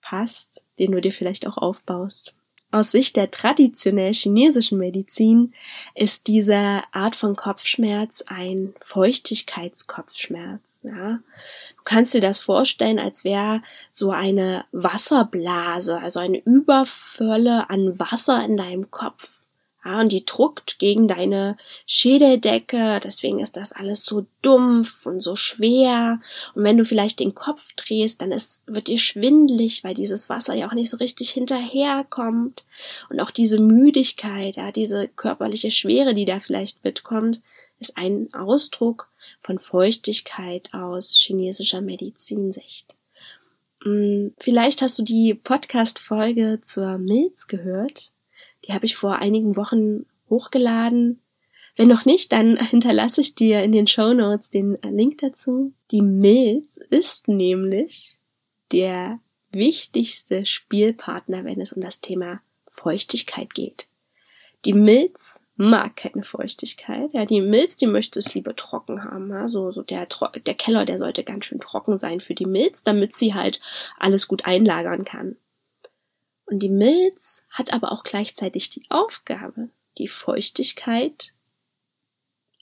passt, 0.02 0.64
den 0.78 0.92
du 0.92 1.02
dir 1.02 1.12
vielleicht 1.12 1.48
auch 1.48 1.58
aufbaust. 1.58 2.34
Aus 2.72 2.92
Sicht 2.92 3.16
der 3.16 3.32
traditionell 3.32 4.14
chinesischen 4.14 4.78
Medizin 4.78 5.56
ist 5.96 6.28
diese 6.28 6.84
Art 6.92 7.16
von 7.16 7.36
Kopfschmerz 7.36 8.24
ein 8.28 8.76
Feuchtigkeitskopfschmerz. 8.82 10.82
Ja? 10.84 11.20
Kannst 11.90 12.14
dir 12.14 12.22
das 12.22 12.38
vorstellen, 12.38 13.00
als 13.00 13.24
wäre 13.24 13.64
so 13.90 14.12
eine 14.12 14.64
Wasserblase, 14.72 15.98
also 15.98 16.20
eine 16.20 16.38
Überfülle 16.38 17.68
an 17.72 17.98
Wasser 17.98 18.46
in 18.46 18.58
deinem 18.58 18.92
Kopf. 18.92 19.46
Ja, 19.84 20.00
und 20.00 20.12
die 20.12 20.24
druckt 20.24 20.78
gegen 20.78 21.08
deine 21.08 21.58
Schädeldecke, 21.88 23.00
deswegen 23.04 23.40
ist 23.40 23.58
das 23.58 23.72
alles 23.72 24.06
so 24.06 24.28
dumpf 24.44 25.08
und 25.08 25.20
so 25.20 25.36
schwer. 25.36 26.22
Und 26.54 26.64
wenn 26.64 26.78
du 26.78 26.86
vielleicht 26.86 27.20
den 27.20 27.34
Kopf 27.34 27.74
drehst, 27.74 28.22
dann 28.22 28.32
ist, 28.32 28.62
wird 28.68 28.88
dir 28.88 29.00
schwindlig, 29.00 29.84
weil 29.84 29.96
dieses 29.96 30.30
Wasser 30.30 30.54
ja 30.54 30.68
auch 30.68 30.74
nicht 30.74 30.92
so 30.92 30.98
richtig 30.98 31.32
hinterherkommt. 31.32 32.66
Und 33.10 33.20
auch 33.20 33.32
diese 33.32 33.60
Müdigkeit, 33.60 34.58
ja, 34.58 34.72
diese 34.72 35.08
körperliche 35.08 35.72
Schwere, 35.72 36.14
die 36.14 36.26
da 36.26 36.40
vielleicht 36.40 36.84
mitkommt, 36.84 37.42
ist 37.80 37.98
ein 37.98 38.32
Ausdruck 38.36 39.10
von 39.42 39.60
Feuchtigkeit 39.60 40.74
aus 40.74 41.16
chinesischer 41.18 41.82
Medizinsicht. 41.82 42.96
Hm, 43.84 44.34
vielleicht 44.40 44.82
hast 44.82 45.00
du 45.00 45.04
die 45.04 45.34
Podcast-Folge 45.34 46.60
zur 46.62 46.98
Milz 46.98 47.48
gehört. 47.48 48.14
Die 48.66 48.74
habe 48.74 48.86
ich 48.86 48.96
vor 48.96 49.18
einigen 49.18 49.56
Wochen 49.56 50.06
hochgeladen. 50.30 51.22
Wenn 51.76 51.88
noch 51.88 52.06
nicht, 52.06 52.32
dann 52.32 52.58
hinterlasse 52.70 53.22
ich 53.22 53.36
dir 53.36 53.64
in 53.64 53.72
den 53.72 53.88
Show 53.88 54.14
Notes 54.14 54.50
den 54.50 54.78
Link 54.84 55.20
dazu. 55.20 55.74
Die 55.92 56.02
Milz 56.02 56.78
ist 56.78 57.28
nämlich 57.28 58.18
der 58.72 59.20
wichtigste 59.52 60.46
Spielpartner, 60.46 61.46
wenn 61.46 61.62
es 61.62 61.74
um 61.74 61.82
das 61.82 62.02
Thema 62.02 62.42
Feuchtigkeit 62.70 63.54
geht. 63.54 63.88
Die 64.66 64.74
Milz 64.74 65.40
mag 65.62 65.98
keine 65.98 66.24
Feuchtigkeit. 66.24 67.12
Ja, 67.12 67.26
die 67.26 67.42
Milz, 67.42 67.76
die 67.76 67.86
möchte 67.86 68.18
es 68.18 68.34
lieber 68.34 68.56
trocken 68.56 69.04
haben. 69.04 69.30
Ja, 69.30 69.50
so, 69.50 69.72
so 69.72 69.84
der, 69.84 70.08
der 70.46 70.54
Keller, 70.56 70.86
der 70.86 70.98
sollte 70.98 71.26
ganz 71.26 71.44
schön 71.44 71.60
trocken 71.60 71.98
sein 71.98 72.22
für 72.22 72.34
die 72.34 72.46
Milz, 72.46 72.86
damit 72.86 73.14
sie 73.14 73.34
halt 73.34 73.60
alles 74.00 74.30
gut 74.30 74.46
einlagern 74.46 75.04
kann. 75.04 75.36
Und 76.46 76.60
die 76.60 76.70
Milz 76.70 77.44
hat 77.50 77.74
aber 77.74 77.92
auch 77.92 78.04
gleichzeitig 78.04 78.70
die 78.70 78.86
Aufgabe, 78.90 79.68
die 79.98 80.08
Feuchtigkeit 80.08 81.34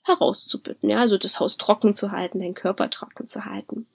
herauszubitten, 0.04 0.90
ja, 0.90 0.98
also 0.98 1.20
das 1.20 1.40
Haus 1.40 1.58
trocken 1.58 1.94
zu 1.94 2.12
halten, 2.12 2.40
den 2.40 2.56
Körper 2.56 2.90
trocken 2.90 3.28
zu 3.28 3.46
halten. 3.46 3.86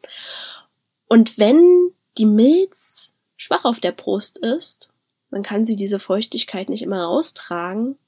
Und 1.08 1.38
wenn 1.38 1.90
die 2.18 2.26
Milz 2.26 3.14
schwach 3.36 3.64
auf 3.64 3.80
der 3.80 3.92
Brust 3.92 4.38
ist, 4.38 4.90
dann 5.32 5.42
kann 5.42 5.64
sie 5.64 5.74
diese 5.74 5.98
Feuchtigkeit 5.98 6.68
nicht 6.68 6.82
immer 6.82 7.02
raustragen, 7.02 7.98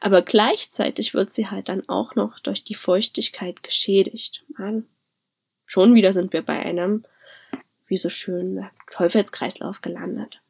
aber 0.00 0.22
gleichzeitig 0.22 1.14
wird 1.14 1.30
sie 1.30 1.48
halt 1.48 1.68
dann 1.68 1.88
auch 1.88 2.14
noch 2.14 2.38
durch 2.38 2.64
die 2.64 2.74
Feuchtigkeit 2.74 3.62
geschädigt. 3.62 4.44
Man, 4.56 4.86
schon 5.66 5.94
wieder 5.94 6.12
sind 6.12 6.32
wir 6.32 6.42
bei 6.42 6.58
einem, 6.58 7.04
wie 7.86 7.96
so 7.96 8.08
schön, 8.08 8.66
Teufelskreislauf 8.90 9.80
gelandet. 9.80 10.40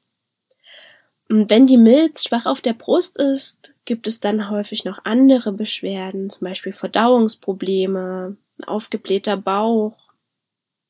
Und 1.29 1.51
wenn 1.51 1.67
die 1.67 1.77
Milz 1.77 2.23
schwach 2.25 2.47
auf 2.47 2.61
der 2.61 2.75
Brust 2.75 3.19
ist, 3.19 3.75
gibt 3.85 4.07
es 4.07 4.21
dann 4.21 4.49
häufig 4.49 4.85
noch 4.85 5.01
andere 5.05 5.51
Beschwerden, 5.53 6.31
zum 6.31 6.47
Beispiel 6.47 6.73
Verdauungsprobleme, 6.73 8.37
aufgeblähter 8.65 9.37
Bauch, 9.37 9.99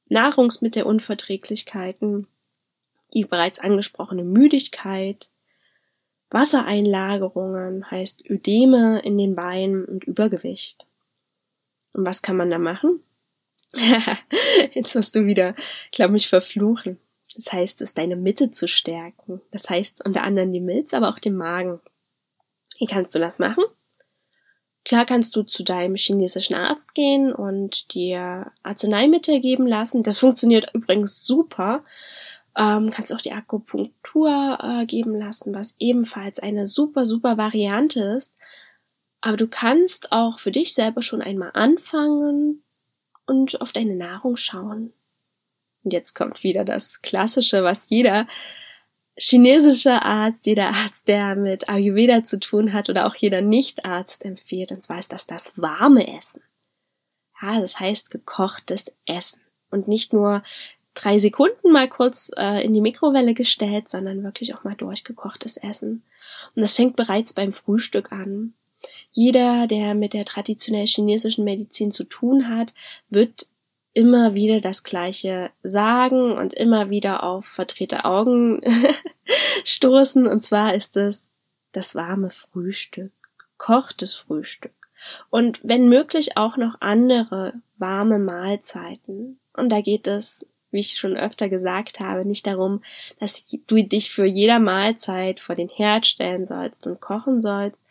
Nahrungsmittelunverträglichkeiten, 0.09 2.29
die 3.15 3.25
bereits 3.25 3.59
angesprochene 3.59 4.25
Müdigkeit, 4.25 5.31
Wassereinlagerungen, 6.31 7.91
heißt 7.91 8.29
Ödeme 8.29 9.01
in 9.01 9.17
den 9.17 9.35
Beinen 9.37 9.85
und 9.85 10.05
Übergewicht. 10.05 10.87
Und 11.93 12.05
was 12.05 12.23
kann 12.23 12.37
man 12.37 12.51
da 12.51 12.59
machen? 12.59 13.01
Jetzt 14.73 14.95
wirst 14.95 15.15
du 15.15 15.27
wieder, 15.27 15.55
glaub 15.93 16.11
mich, 16.11 16.29
verfluchen. 16.29 16.99
Das 17.35 17.53
heißt, 17.53 17.83
es 17.83 17.95
deine 17.95 18.17
Mitte 18.17 18.51
zu 18.51 18.67
stärken. 18.67 19.41
Das 19.51 19.69
heißt 19.69 20.05
unter 20.05 20.23
anderem 20.23 20.53
die 20.53 20.61
Milz, 20.61 20.95
aber 20.95 21.11
auch 21.11 21.19
den 21.19 21.37
Magen. 21.37 21.81
Wie 22.79 22.87
kannst 22.87 23.15
du 23.15 23.19
das 23.19 23.39
machen? 23.39 23.65
Klar 24.85 25.05
kannst 25.05 25.35
du 25.35 25.43
zu 25.43 25.65
deinem 25.65 25.97
chinesischen 25.97 26.55
Arzt 26.55 26.95
gehen 26.95 27.33
und 27.33 27.93
dir 27.93 28.53
Arzneimittel 28.63 29.41
geben 29.41 29.67
lassen. 29.67 30.05
Das 30.05 30.19
funktioniert 30.19 30.73
übrigens 30.75 31.25
super. 31.25 31.85
Ähm, 32.57 32.91
kannst 32.91 33.13
auch 33.13 33.21
die 33.21 33.33
Akupunktur 33.33 34.59
äh, 34.63 34.87
geben 34.87 35.15
lassen, 35.15 35.55
was 35.55 35.77
ebenfalls 35.79 36.39
eine 36.39 36.67
super, 36.67 37.05
super 37.05 37.37
Variante 37.37 38.01
ist. 38.01 38.35
Aber 39.21 39.37
du 39.37 39.47
kannst 39.47 40.13
auch 40.13 40.39
für 40.39 40.53
dich 40.53 40.73
selber 40.73 41.03
schon 41.03 41.21
einmal 41.21 41.51
anfangen 41.55 42.63
und 43.27 43.61
auf 43.61 43.73
deine 43.73 43.97
Nahrung 43.97 44.37
schauen. 44.37 44.93
Und 45.83 45.93
jetzt 45.93 46.15
kommt 46.15 46.43
wieder 46.43 46.65
das 46.65 47.03
Klassische, 47.03 47.63
was 47.63 47.91
jeder 47.91 48.27
chinesische 49.19 50.03
Arzt, 50.03 50.47
jeder 50.47 50.69
Arzt, 50.69 51.09
der 51.09 51.37
mit 51.37 51.69
Ayurveda 51.69 52.25
zu 52.25 52.39
tun 52.39 52.73
hat 52.73 52.91
oder 52.91 53.07
auch 53.07 53.15
jeder 53.15 53.41
Nicht-Arzt 53.41 54.25
empfiehlt, 54.25 54.73
und 54.73 54.83
zwar 54.83 54.99
ist 54.99 55.13
das 55.13 55.27
das 55.27 55.61
warme 55.61 56.17
Essen. 56.19 56.43
Ja, 57.41 57.61
das 57.61 57.81
heißt 57.81 58.11
gekochtes 58.11 58.93
Essen. 59.07 59.41
Und 59.71 59.89
nicht 59.89 60.13
nur 60.13 60.43
drei 60.97 61.19
Sekunden 61.19 61.71
mal 61.71 61.89
kurz 61.89 62.31
äh, 62.37 62.65
in 62.65 62.73
die 62.73 62.81
Mikrowelle 62.81 63.35
gestellt, 63.35 63.89
sondern 63.89 64.25
wirklich 64.25 64.55
auch 64.55 64.65
mal 64.65 64.75
durchgekochtes 64.75 65.57
Essen. 65.57 66.03
Und 66.55 66.63
das 66.63 66.75
fängt 66.75 66.97
bereits 66.97 67.33
beim 67.33 67.53
Frühstück 67.53 68.13
an. 68.13 68.55
Jeder, 69.13 69.67
der 69.67 69.95
mit 69.95 70.13
der 70.13 70.25
traditionell 70.25 70.87
chinesischen 70.87 71.45
Medizin 71.45 71.91
zu 71.91 72.05
tun 72.05 72.49
hat, 72.49 72.75
wird 73.09 73.47
immer 73.95 74.35
wieder 74.35 74.61
das 74.61 74.83
Gleiche 74.83 75.51
sagen 75.63 76.33
und 76.33 76.53
immer 76.53 76.91
wieder 76.91 77.23
auf 77.23 77.47
verdrehte 77.47 78.05
Augen 78.05 78.61
stoßen. 79.65 80.27
Und 80.27 80.41
zwar 80.41 80.75
ist 80.75 80.97
es 80.97 81.33
das 81.73 81.95
warme 81.95 82.31
Frühstück, 82.31 83.13
kochtes 83.57 84.15
Frühstück. 84.15 84.73
Und 85.31 85.61
wenn 85.63 85.89
möglich 85.89 86.37
auch 86.37 86.57
noch 86.57 86.77
andere 86.81 87.55
warme 87.79 88.19
Mahlzeiten. 88.19 89.39
Und 89.55 89.71
da 89.71 89.81
geht 89.81 90.07
es, 90.07 90.47
wie 90.77 90.81
ich 90.81 90.97
schon 90.97 91.17
öfter 91.17 91.49
gesagt 91.49 91.99
habe, 91.99 92.25
nicht 92.25 92.47
darum, 92.47 92.83
dass 93.19 93.45
du 93.67 93.83
dich 93.83 94.13
für 94.13 94.25
jeder 94.25 94.61
Mahlzeit 94.61 95.41
vor 95.41 95.57
den 95.57 95.69
Herd 95.69 96.07
stellen 96.07 96.47
sollst 96.47 96.87
und 96.87 97.01
kochen 97.01 97.41
sollst, 97.41 97.83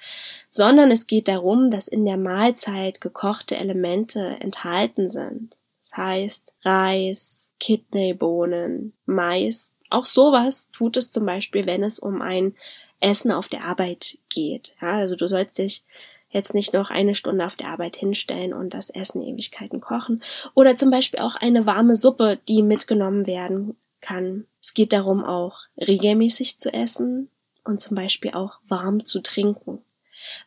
sondern 0.49 0.91
es 0.91 1.07
geht 1.07 1.27
darum, 1.27 1.69
dass 1.69 1.89
in 1.89 2.05
der 2.05 2.17
Mahlzeit 2.17 3.01
gekochte 3.01 3.57
Elemente 3.57 4.37
enthalten 4.39 5.09
sind. 5.09 5.57
Das 5.81 5.97
heißt 5.97 6.53
Reis, 6.63 7.51
Kidneybohnen, 7.59 8.93
Mais. 9.05 9.73
Auch 9.89 10.05
sowas 10.05 10.69
tut 10.71 10.97
es 10.97 11.11
zum 11.11 11.25
Beispiel, 11.25 11.65
wenn 11.65 11.83
es 11.83 11.99
um 11.99 12.21
ein 12.21 12.55
Essen 12.99 13.31
auf 13.31 13.49
der 13.49 13.65
Arbeit 13.65 14.17
geht. 14.29 14.73
Ja, 14.81 14.93
also 14.93 15.15
du 15.15 15.27
sollst 15.27 15.57
dich 15.57 15.83
jetzt 16.29 16.53
nicht 16.53 16.73
noch 16.73 16.89
eine 16.89 17.15
Stunde 17.15 17.45
auf 17.45 17.55
der 17.55 17.69
Arbeit 17.69 17.95
hinstellen 17.95 18.53
und 18.53 18.73
das 18.73 18.89
Essen 18.89 19.21
Ewigkeiten 19.21 19.81
kochen. 19.81 20.21
Oder 20.53 20.75
zum 20.75 20.89
Beispiel 20.89 21.19
auch 21.19 21.35
eine 21.35 21.65
warme 21.65 21.95
Suppe, 21.95 22.39
die 22.47 22.61
mitgenommen 22.61 23.25
werden 23.25 23.75
kann. 24.01 24.45
Es 24.61 24.73
geht 24.73 24.93
darum, 24.93 25.23
auch 25.23 25.61
regelmäßig 25.77 26.59
zu 26.59 26.73
essen 26.73 27.29
und 27.63 27.79
zum 27.79 27.95
Beispiel 27.95 28.31
auch 28.31 28.59
warm 28.67 29.05
zu 29.05 29.21
trinken. 29.21 29.79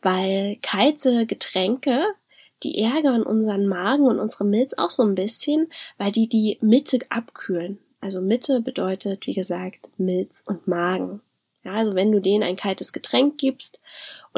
Weil 0.03 0.57
kalte 0.63 1.27
Getränke 1.27 2.05
die 2.63 2.83
ärgern 2.83 3.23
unseren 3.23 3.67
Magen 3.67 4.07
und 4.07 4.19
unsere 4.19 4.45
Milz 4.45 4.75
auch 4.75 4.91
so 4.91 5.05
ein 5.05 5.15
bisschen, 5.15 5.69
weil 5.97 6.13
die 6.13 6.29
die 6.29 6.59
Mitte 6.61 6.99
abkühlen. 7.09 7.79
Also 8.01 8.21
Mitte 8.21 8.61
bedeutet, 8.61 9.27
wie 9.27 9.35
gesagt, 9.35 9.91
Milz 9.97 10.43
und 10.47 10.67
Magen. 10.67 11.21
Ja, 11.65 11.73
also 11.75 11.95
wenn 11.95 12.13
du 12.13 12.21
denen 12.21 12.45
ein 12.45 12.57
kaltes 12.57 12.93
Getränk 12.93 13.39
gibst 13.39 13.81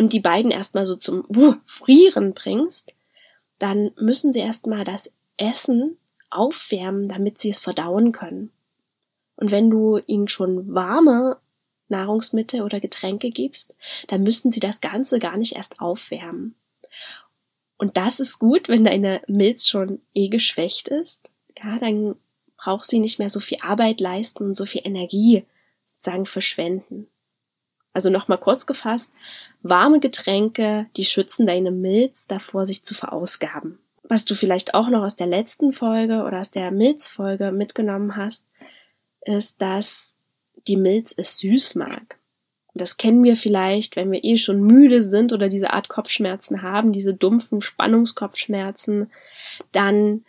und 0.01 0.15
die 0.15 0.21
beiden 0.21 0.51
erstmal 0.51 0.87
so 0.87 0.97
zum 0.97 1.27
uh, 1.37 1.57
Frieren 1.67 2.33
bringst, 2.33 2.95
dann 3.59 3.91
müssen 3.99 4.33
sie 4.33 4.39
erstmal 4.39 4.83
das 4.83 5.13
Essen 5.37 5.99
aufwärmen, 6.31 7.07
damit 7.07 7.39
sie 7.39 7.51
es 7.51 7.61
verdauen 7.61 8.13
können. 8.13 8.51
Und 9.37 9.51
wenn 9.51 9.69
du 9.69 9.99
ihnen 10.07 10.27
schon 10.27 10.73
warme 10.75 11.37
Nahrungsmittel 11.89 12.63
oder 12.63 12.81
Getränke 12.81 13.31
gibst, 13.31 13.77
dann 14.07 14.23
müssen 14.23 14.53
sie 14.53 14.61
das 14.61 14.81
Ganze 14.81 15.19
gar 15.19 15.37
nicht 15.37 15.57
erst 15.57 15.81
aufwärmen. 15.81 16.55
Und 17.77 17.99
das 17.99 18.21
ist 18.21 18.39
gut, 18.39 18.71
wenn 18.71 18.85
deine 18.85 19.21
Milz 19.27 19.69
schon 19.69 20.01
eh 20.15 20.29
geschwächt 20.29 20.89
ist. 20.89 21.31
Ja, 21.63 21.79
dann 21.79 22.17
braucht 22.57 22.87
sie 22.87 23.01
nicht 23.01 23.19
mehr 23.19 23.29
so 23.29 23.41
viel 23.41 23.59
Arbeit 23.61 24.01
leisten 24.01 24.45
und 24.45 24.55
so 24.55 24.65
viel 24.65 24.81
Energie 24.83 25.45
sozusagen 25.85 26.25
verschwenden. 26.25 27.07
Also 27.93 28.09
nochmal 28.09 28.39
kurz 28.39 28.67
gefasst, 28.67 29.13
warme 29.63 30.01
Getränke, 30.01 30.87
die 30.97 31.05
schützen 31.05 31.47
deine 31.47 31.73
Milz 31.73 32.29
davor, 32.29 32.67
sich 32.67 32.85
zu 32.85 32.95
verausgaben. 32.95 33.79
Was 34.05 34.25
du 34.25 34.35
vielleicht 34.35 34.75
auch 34.75 34.89
noch 34.89 35.03
aus 35.03 35.17
der 35.17 35.27
letzten 35.27 35.73
Folge 35.73 36.25
oder 36.25 36.41
aus 36.41 36.51
der 36.51 36.71
Milzfolge 36.71 37.53
mitgenommen 37.53 38.17
hast, 38.17 38.47
ist, 39.23 39.61
dass 39.61 40.17
die 40.67 40.77
Milz 40.77 41.15
es 41.17 41.39
süß 41.39 41.75
mag. 41.77 42.19
Das 42.75 42.97
kennen 42.97 43.25
wir 43.25 43.37
vielleicht, 43.37 43.97
wenn 43.97 44.13
wir 44.13 44.23
eh 44.23 44.37
schon 44.37 44.63
müde 44.63 45.03
sind 45.03 45.33
oder 45.33 45.49
diese 45.49 45.73
Art 45.73 45.89
Kopfschmerzen 45.89 46.63
haben, 46.63 46.93
diese 46.93 47.15
dumpfen 47.15 47.61
Spannungskopfschmerzen, 47.61 49.11
dann 49.73 50.25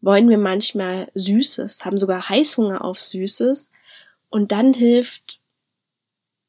wollen 0.00 0.28
wir 0.28 0.38
manchmal 0.38 1.10
Süßes, 1.14 1.84
haben 1.84 1.98
sogar 1.98 2.28
Heißhunger 2.28 2.84
auf 2.84 3.00
Süßes 3.00 3.70
und 4.30 4.52
dann 4.52 4.74
hilft 4.74 5.40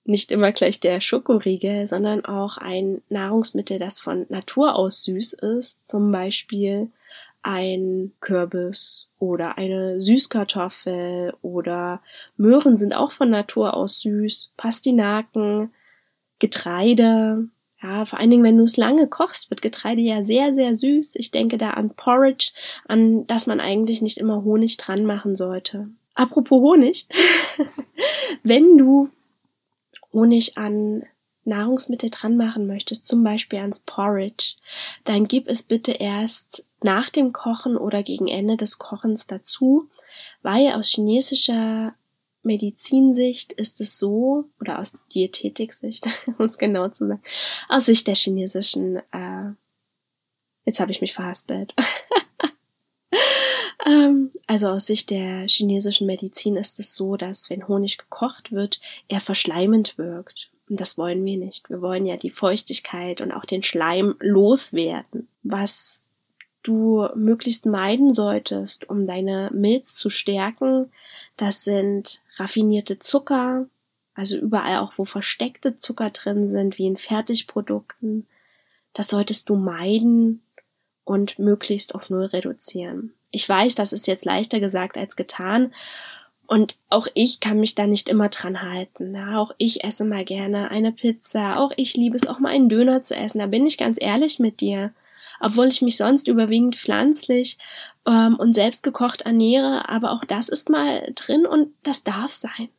nicht 0.05 0.31
immer 0.31 0.51
gleich 0.51 0.79
der 0.79 1.01
Schokoriegel, 1.01 1.87
sondern 1.87 2.23
auch 2.25 2.57
ein 2.57 3.01
Nahrungsmittel, 3.09 3.79
das 3.79 3.99
von 3.99 4.25
Natur 4.29 4.75
aus 4.75 5.03
süß 5.03 5.33
ist, 5.33 5.89
zum 5.89 6.11
Beispiel 6.11 6.89
ein 7.41 8.11
Kürbis 8.21 9.09
oder 9.19 9.57
eine 9.57 10.01
Süßkartoffel 10.01 11.33
oder 11.41 12.01
Möhren 12.37 12.77
sind 12.77 12.95
auch 12.95 13.11
von 13.11 13.29
Natur 13.29 13.75
aus 13.75 13.99
süß, 13.99 14.53
Pastinaken, 14.57 15.71
Getreide. 16.39 17.47
Ja, 17.81 18.05
vor 18.05 18.19
allen 18.19 18.31
Dingen, 18.31 18.43
wenn 18.43 18.57
du 18.57 18.63
es 18.63 18.77
lange 18.77 19.07
kochst, 19.07 19.51
wird 19.51 19.61
Getreide 19.61 20.01
ja 20.01 20.23
sehr, 20.23 20.55
sehr 20.55 20.75
süß. 20.75 21.15
Ich 21.17 21.29
denke 21.29 21.57
da 21.57 21.71
an 21.71 21.91
Porridge, 21.91 22.51
an 22.87 23.27
das 23.27 23.45
man 23.45 23.59
eigentlich 23.59 24.01
nicht 24.01 24.17
immer 24.17 24.43
Honig 24.43 24.77
dran 24.77 25.05
machen 25.05 25.35
sollte. 25.35 25.89
Apropos 26.15 26.61
Honig, 26.61 27.07
wenn 28.43 28.79
du 28.79 29.09
Honig 30.15 30.57
an 30.57 31.03
Nahrungsmittel 31.43 32.09
dran 32.09 32.37
machen 32.37 32.65
möchtest, 32.65 33.05
zum 33.05 33.23
Beispiel 33.23 33.59
ans 33.59 33.81
Porridge, 33.81 34.55
dann 35.03 35.25
gib 35.25 35.47
es 35.47 35.61
bitte 35.61 35.91
erst 35.91 36.65
nach 36.81 37.09
dem 37.09 37.33
Kochen 37.33 37.77
oder 37.77 38.01
gegen 38.01 38.27
Ende 38.27 38.57
des 38.57 38.79
Kochens 38.79 39.27
dazu, 39.27 39.89
weil 40.41 40.73
aus 40.73 40.87
chinesischer 40.87 41.93
Medizinsicht 42.41 43.53
ist 43.53 43.81
es 43.81 43.97
so, 43.97 44.45
oder 44.59 44.79
aus 44.79 44.97
Diätetiksicht, 45.13 46.07
um 46.39 46.45
es 46.45 46.57
genau 46.57 46.87
zu 46.89 47.07
sagen, 47.07 47.21
aus 47.69 47.85
Sicht 47.85 48.07
der 48.07 48.15
chinesischen, 48.15 48.97
äh, 49.11 49.51
jetzt 50.63 50.79
habe 50.79 50.91
ich 50.91 51.01
mich 51.01 51.13
verhaspelt. 51.13 51.75
ähm, 53.85 54.31
also 54.47 54.69
aus 54.69 54.87
Sicht 54.87 55.09
der 55.11 55.47
chinesischen 55.47 56.07
Medizin 56.07 56.55
ist 56.55 56.79
es 56.79 56.95
so, 56.95 57.17
dass 57.17 57.49
wenn 57.49 57.67
Honig 57.67 57.97
gekocht 57.97 58.51
wird, 58.51 58.81
er 59.07 59.19
verschleimend 59.19 59.97
wirkt. 59.97 60.49
Und 60.67 60.81
das 60.81 60.97
wollen 60.97 61.23
wir 61.23 61.37
nicht. 61.37 61.69
Wir 61.69 61.81
wollen 61.81 62.05
ja 62.05 62.17
die 62.17 62.31
Feuchtigkeit 62.31 63.21
und 63.21 63.31
auch 63.31 63.45
den 63.45 63.61
Schleim 63.61 64.15
loswerden, 64.19 65.27
was 65.43 66.05
du 66.63 67.07
möglichst 67.15 67.67
meiden 67.67 68.13
solltest, 68.13 68.89
um 68.89 69.05
deine 69.05 69.51
Milz 69.53 69.93
zu 69.93 70.09
stärken. 70.09 70.91
Das 71.37 71.63
sind 71.63 72.21
raffinierte 72.37 72.97
Zucker, 72.97 73.67
also 74.15 74.37
überall 74.37 74.79
auch, 74.79 74.93
wo 74.97 75.05
versteckte 75.05 75.75
Zucker 75.75 76.09
drin 76.09 76.49
sind, 76.49 76.79
wie 76.79 76.87
in 76.87 76.97
Fertigprodukten. 76.97 78.25
Das 78.93 79.09
solltest 79.09 79.49
du 79.49 79.55
meiden 79.55 80.41
und 81.03 81.37
möglichst 81.37 81.93
auf 81.93 82.09
Null 82.09 82.25
reduzieren. 82.25 83.13
Ich 83.35 83.47
weiß, 83.47 83.75
das 83.75 83.93
ist 83.93 84.07
jetzt 84.07 84.25
leichter 84.25 84.59
gesagt 84.59 84.97
als 84.97 85.15
getan. 85.15 85.73
Und 86.47 86.75
auch 86.89 87.07
ich 87.15 87.39
kann 87.39 87.59
mich 87.59 87.75
da 87.75 87.87
nicht 87.87 88.07
immer 88.07 88.29
dran 88.29 88.61
halten. 88.61 89.15
Ja, 89.15 89.39
auch 89.39 89.51
ich 89.57 89.83
esse 89.83 90.05
mal 90.05 90.25
gerne 90.25 90.69
eine 90.69 90.91
Pizza. 90.91 91.59
Auch 91.59 91.71
ich 91.75 91.95
liebe 91.95 92.15
es 92.15 92.27
auch 92.27 92.39
mal 92.39 92.49
einen 92.49 92.69
Döner 92.69 93.01
zu 93.01 93.15
essen. 93.15 93.39
Da 93.39 93.47
bin 93.47 93.65
ich 93.65 93.77
ganz 93.77 93.97
ehrlich 93.99 94.39
mit 94.39 94.61
dir 94.61 94.93
obwohl 95.39 95.67
ich 95.67 95.81
mich 95.81 95.97
sonst 95.97 96.27
überwiegend 96.27 96.75
pflanzlich 96.75 97.57
ähm, 98.07 98.35
und 98.35 98.53
selbst 98.53 98.83
gekocht 98.83 99.21
ernähre, 99.21 99.89
aber 99.89 100.11
auch 100.11 100.23
das 100.25 100.49
ist 100.49 100.69
mal 100.69 101.11
drin 101.15 101.45
und 101.45 101.73
das 101.83 102.03
darf 102.03 102.31
sein. 102.31 102.69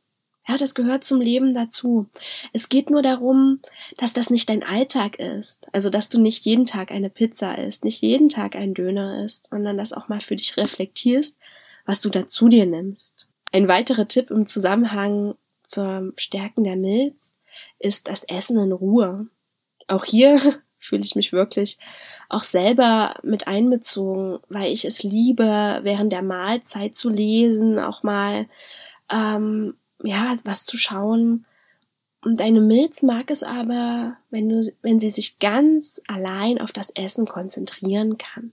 Ja, 0.48 0.56
das 0.56 0.76
gehört 0.76 1.02
zum 1.02 1.20
Leben 1.20 1.54
dazu. 1.54 2.06
Es 2.52 2.68
geht 2.68 2.88
nur 2.88 3.02
darum, 3.02 3.60
dass 3.96 4.12
das 4.12 4.30
nicht 4.30 4.48
dein 4.48 4.62
Alltag 4.62 5.18
ist. 5.18 5.66
Also, 5.72 5.90
dass 5.90 6.08
du 6.08 6.20
nicht 6.20 6.44
jeden 6.44 6.66
Tag 6.66 6.92
eine 6.92 7.10
Pizza 7.10 7.58
isst, 7.58 7.84
nicht 7.84 8.00
jeden 8.00 8.28
Tag 8.28 8.54
ein 8.54 8.72
Döner 8.72 9.24
isst, 9.24 9.48
sondern 9.50 9.76
das 9.76 9.92
auch 9.92 10.08
mal 10.08 10.20
für 10.20 10.36
dich 10.36 10.56
reflektierst, 10.56 11.36
was 11.84 12.00
du 12.00 12.10
dazu 12.10 12.48
dir 12.48 12.64
nimmst. 12.64 13.28
Ein 13.50 13.66
weiterer 13.66 14.06
Tipp 14.06 14.30
im 14.30 14.46
Zusammenhang 14.46 15.34
zum 15.62 16.12
Stärken 16.16 16.62
der 16.62 16.76
Milz 16.76 17.36
ist 17.78 18.06
das 18.06 18.22
Essen 18.24 18.58
in 18.58 18.72
Ruhe. 18.72 19.26
Auch 19.88 20.04
hier 20.04 20.40
fühle 20.78 21.02
ich 21.02 21.16
mich 21.16 21.32
wirklich 21.32 21.78
auch 22.28 22.44
selber 22.44 23.16
mit 23.22 23.48
einbezogen, 23.48 24.38
weil 24.48 24.72
ich 24.72 24.84
es 24.84 25.02
liebe, 25.02 25.80
während 25.82 26.12
der 26.12 26.22
Mahlzeit 26.22 26.96
zu 26.96 27.08
lesen, 27.08 27.80
auch 27.80 28.04
mal 28.04 28.46
ähm, 29.10 29.74
ja 30.02 30.36
was 30.44 30.66
zu 30.66 30.76
schauen. 30.76 31.46
Und 32.22 32.40
deine 32.40 32.60
Milz 32.60 33.02
mag 33.02 33.30
es 33.30 33.42
aber, 33.42 34.16
wenn 34.30 34.48
du, 34.48 34.72
wenn 34.82 34.98
sie 34.98 35.10
sich 35.10 35.38
ganz 35.38 36.00
allein 36.08 36.60
auf 36.60 36.72
das 36.72 36.90
Essen 36.90 37.26
konzentrieren 37.26 38.18
kann, 38.18 38.52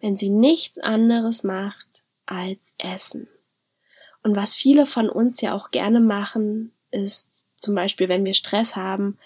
wenn 0.00 0.16
sie 0.16 0.30
nichts 0.30 0.78
anderes 0.78 1.42
macht 1.42 1.86
als 2.26 2.74
Essen. 2.78 3.28
Und 4.22 4.36
was 4.36 4.54
viele 4.54 4.86
von 4.86 5.08
uns 5.08 5.40
ja 5.40 5.54
auch 5.54 5.70
gerne 5.70 6.00
machen, 6.00 6.72
ist 6.90 7.46
zum 7.56 7.74
Beispiel, 7.74 8.08
wenn 8.08 8.24
wir 8.24 8.34
Stress 8.34 8.76
haben, 8.76 9.18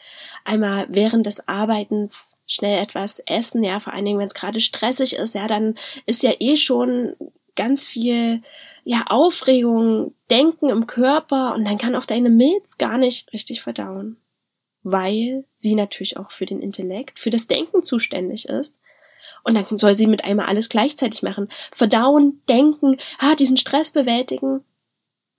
einmal 0.44 0.86
während 0.90 1.26
des 1.26 1.46
Arbeitens 1.48 2.36
schnell 2.46 2.82
etwas 2.82 3.20
essen, 3.20 3.64
ja, 3.64 3.80
vor 3.80 3.92
allen 3.92 4.04
Dingen, 4.04 4.18
wenn 4.18 4.26
es 4.26 4.34
gerade 4.34 4.60
stressig 4.60 5.14
ist, 5.14 5.34
ja, 5.34 5.46
dann 5.46 5.74
ist 6.06 6.22
ja 6.22 6.32
eh 6.38 6.56
schon 6.56 7.16
ganz 7.56 7.86
viel 7.86 8.42
ja 8.84 9.04
Aufregung, 9.06 10.14
Denken 10.30 10.68
im 10.68 10.86
Körper 10.86 11.54
und 11.54 11.64
dann 11.64 11.78
kann 11.78 11.96
auch 11.96 12.06
deine 12.06 12.30
Milz 12.30 12.78
gar 12.78 12.98
nicht 12.98 13.32
richtig 13.32 13.62
verdauen, 13.62 14.16
weil 14.82 15.44
sie 15.56 15.74
natürlich 15.74 16.16
auch 16.16 16.30
für 16.30 16.46
den 16.46 16.60
Intellekt, 16.60 17.18
für 17.18 17.30
das 17.30 17.46
Denken 17.46 17.82
zuständig 17.82 18.48
ist. 18.48 18.76
Und 19.42 19.54
dann 19.54 19.78
soll 19.78 19.94
sie 19.94 20.06
mit 20.06 20.24
einmal 20.24 20.46
alles 20.46 20.68
gleichzeitig 20.68 21.22
machen. 21.22 21.48
Verdauen, 21.70 22.42
denken, 22.48 22.98
ah, 23.18 23.34
diesen 23.34 23.56
Stress 23.56 23.90
bewältigen. 23.90 24.64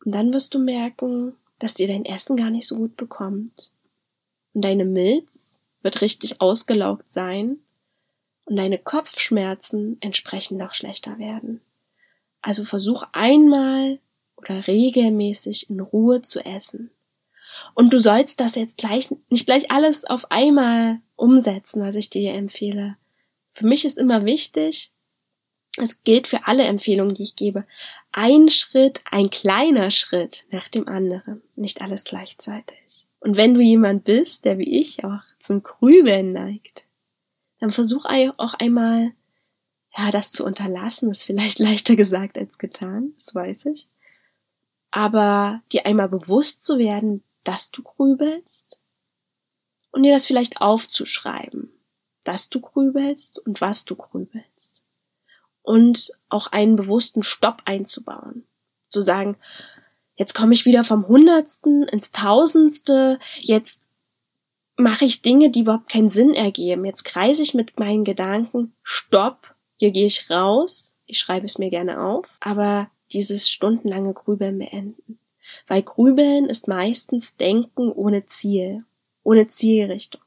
Und 0.04 0.16
dann 0.16 0.34
wirst 0.34 0.54
du 0.54 0.60
merken, 0.60 1.36
dass 1.60 1.76
dir 1.76 1.88
dein 1.88 2.06
Essen 2.06 2.36
gar 2.36 2.50
nicht 2.50 2.68
so 2.68 2.76
gut 2.76 2.98
bekommt. 2.98 3.74
Und 4.54 4.64
deine 4.64 4.86
Milz 4.86 5.60
wird 5.84 6.02
richtig 6.02 6.42
ausgelaugt 6.42 7.10
sein 7.10 7.60
und 8.46 8.56
deine 8.56 8.78
Kopfschmerzen 8.78 9.98
entsprechend 10.02 10.58
noch 10.58 10.74
schlechter 10.74 11.18
werden. 11.20 11.62
Also 12.42 12.64
versuch 12.64 13.04
einmal 13.12 14.00
oder 14.36 14.68
regelmäßig 14.68 15.70
in 15.70 15.80
Ruhe 15.80 16.22
zu 16.22 16.44
essen. 16.44 16.92
Und 17.74 17.94
du 17.94 18.00
sollst 18.00 18.40
das 18.40 18.56
jetzt 18.56 18.78
gleich, 18.78 19.10
nicht 19.30 19.46
gleich 19.46 19.72
alles 19.72 20.06
auf 20.06 20.32
einmal 20.32 21.00
umsetzen, 21.16 21.84
was 21.84 21.96
ich 21.96 22.10
dir 22.10 22.34
empfehle. 22.34 22.98
Für 23.52 23.66
mich 23.66 23.86
ist 23.86 23.98
immer 23.98 24.26
wichtig, 24.26 24.92
es 25.78 26.04
gilt 26.04 26.28
für 26.28 26.48
alle 26.48 26.64
Empfehlungen, 26.64 27.16
die 27.16 27.24
ich 27.24 27.36
gebe, 27.36 27.66
ein 28.12 28.50
Schritt, 28.50 29.02
ein 29.10 29.30
kleiner 29.30 29.92
Schritt 29.92 30.46
nach 30.52 30.68
dem 30.68 30.88
anderen, 30.88 31.42
nicht 31.56 31.82
alles 31.82 32.04
gleichzeitig. 32.04 33.08
Und 33.20 33.38
wenn 33.38 33.54
du 33.54 33.62
jemand 33.62 34.04
bist, 34.04 34.46
der 34.46 34.58
wie 34.58 34.80
ich 34.80 35.04
auch 35.06 35.22
zum 35.40 35.64
Grübeln 35.64 36.34
neigt, 36.34 36.88
dann 37.60 37.70
versuch 37.70 38.06
auch 38.06 38.54
einmal, 38.56 39.12
ja, 39.98 40.12
das 40.12 40.32
zu 40.32 40.46
unterlassen, 40.46 41.12
ist 41.12 41.24
vielleicht 41.24 41.60
leichter 41.60 41.96
gesagt 41.96 42.38
als 42.38 42.58
getan, 42.58 43.14
das 43.16 43.34
weiß 43.34 43.66
ich. 43.68 43.90
Aber 44.92 45.62
dir 45.72 45.86
einmal 45.86 46.10
bewusst 46.10 46.66
zu 46.66 46.78
werden, 46.78 47.24
dass 47.44 47.72
du 47.72 47.82
grübelst 47.82 48.80
und 49.92 50.04
dir 50.04 50.14
das 50.14 50.26
vielleicht 50.26 50.62
aufzuschreiben, 50.62 51.72
dass 52.24 52.50
du 52.50 52.60
grübelst 52.60 53.40
und 53.40 53.62
was 53.62 53.86
du 53.86 53.96
grübelst. 53.96 54.84
Und 55.64 56.12
auch 56.30 56.48
einen 56.48 56.76
bewussten 56.76 57.24
Stopp 57.24 57.62
einzubauen. 57.66 58.46
Zu 58.90 59.02
sagen, 59.02 59.38
Jetzt 60.22 60.36
komme 60.36 60.54
ich 60.54 60.68
wieder 60.68 60.84
vom 60.84 61.08
Hundertsten 61.08 61.82
ins 61.82 62.12
Tausendste. 62.12 63.18
Jetzt 63.40 63.90
mache 64.78 65.04
ich 65.04 65.24
Dinge, 65.24 65.50
die 65.50 65.62
überhaupt 65.62 65.90
keinen 65.90 66.10
Sinn 66.10 66.36
ergeben. 66.36 66.86
Jetzt 66.86 67.06
kreise 67.06 67.42
ich 67.42 67.56
mit 67.56 67.80
meinen 67.80 68.04
Gedanken. 68.04 68.76
Stopp. 68.84 69.51
Hier 69.82 69.90
gehe 69.90 70.06
ich 70.06 70.30
raus. 70.30 70.96
Ich 71.08 71.18
schreibe 71.18 71.48
es 71.48 71.58
mir 71.58 71.72
gerne 71.72 72.04
auf. 72.04 72.38
Aber 72.40 72.92
dieses 73.12 73.50
stundenlange 73.50 74.14
Grübeln 74.14 74.60
beenden. 74.60 75.18
Weil 75.66 75.82
Grübeln 75.82 76.46
ist 76.46 76.68
meistens 76.68 77.36
Denken 77.36 77.92
ohne 77.92 78.28
Ziel, 78.28 78.86
ohne 79.24 79.48
Zielrichtung. 79.48 80.22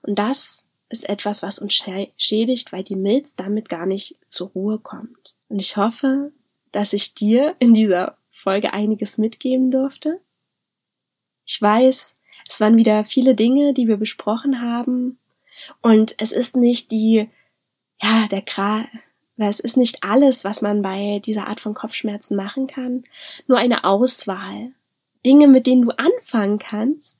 Und 0.00 0.18
das 0.18 0.64
ist 0.88 1.06
etwas, 1.10 1.42
was 1.42 1.58
uns 1.58 1.74
schädigt, 2.16 2.72
weil 2.72 2.82
die 2.82 2.96
Milz 2.96 3.36
damit 3.36 3.68
gar 3.68 3.84
nicht 3.84 4.16
zur 4.26 4.48
Ruhe 4.48 4.78
kommt. 4.78 5.34
Und 5.50 5.60
ich 5.60 5.76
hoffe, 5.76 6.32
dass 6.72 6.94
ich 6.94 7.12
dir 7.12 7.56
in 7.58 7.74
dieser 7.74 8.16
Folge 8.30 8.72
einiges 8.72 9.18
mitgeben 9.18 9.70
durfte. 9.70 10.22
Ich 11.44 11.60
weiß, 11.60 12.16
es 12.48 12.60
waren 12.60 12.78
wieder 12.78 13.04
viele 13.04 13.34
Dinge, 13.34 13.74
die 13.74 13.88
wir 13.88 13.98
besprochen 13.98 14.62
haben. 14.62 15.18
Und 15.82 16.14
es 16.16 16.32
ist 16.32 16.56
nicht 16.56 16.90
die, 16.90 17.28
ja, 18.02 18.26
der 18.30 18.42
Kra, 18.42 18.86
es 19.36 19.60
ist 19.60 19.76
nicht 19.76 20.02
alles, 20.02 20.44
was 20.44 20.60
man 20.60 20.82
bei 20.82 21.20
dieser 21.24 21.46
Art 21.46 21.60
von 21.60 21.74
Kopfschmerzen 21.74 22.36
machen 22.36 22.66
kann. 22.66 23.04
Nur 23.46 23.58
eine 23.58 23.84
Auswahl. 23.84 24.72
Dinge, 25.24 25.48
mit 25.48 25.66
denen 25.66 25.82
du 25.82 25.90
anfangen 25.90 26.58
kannst, 26.58 27.18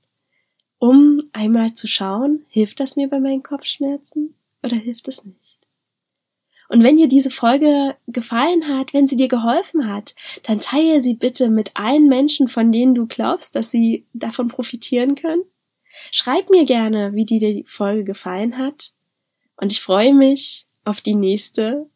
um 0.78 1.22
einmal 1.32 1.74
zu 1.74 1.86
schauen, 1.86 2.44
hilft 2.48 2.80
das 2.80 2.96
mir 2.96 3.08
bei 3.08 3.20
meinen 3.20 3.42
Kopfschmerzen 3.42 4.34
oder 4.62 4.76
hilft 4.76 5.08
es 5.08 5.24
nicht? 5.24 5.58
Und 6.68 6.84
wenn 6.84 6.96
dir 6.96 7.08
diese 7.08 7.30
Folge 7.30 7.96
gefallen 8.06 8.68
hat, 8.68 8.94
wenn 8.94 9.06
sie 9.06 9.16
dir 9.16 9.28
geholfen 9.28 9.92
hat, 9.92 10.14
dann 10.44 10.60
teile 10.60 11.00
sie 11.00 11.14
bitte 11.14 11.50
mit 11.50 11.72
allen 11.74 12.06
Menschen, 12.06 12.46
von 12.46 12.70
denen 12.70 12.94
du 12.94 13.06
glaubst, 13.06 13.56
dass 13.56 13.70
sie 13.72 14.06
davon 14.12 14.48
profitieren 14.48 15.16
können. 15.16 15.42
Schreib 16.12 16.48
mir 16.48 16.64
gerne, 16.66 17.12
wie 17.14 17.26
dir 17.26 17.40
die 17.40 17.64
Folge 17.66 18.04
gefallen 18.04 18.56
hat. 18.56 18.92
Und 19.56 19.72
ich 19.72 19.80
freue 19.80 20.14
mich 20.14 20.68
auf 20.84 21.00
die 21.00 21.14
nächste 21.14 21.89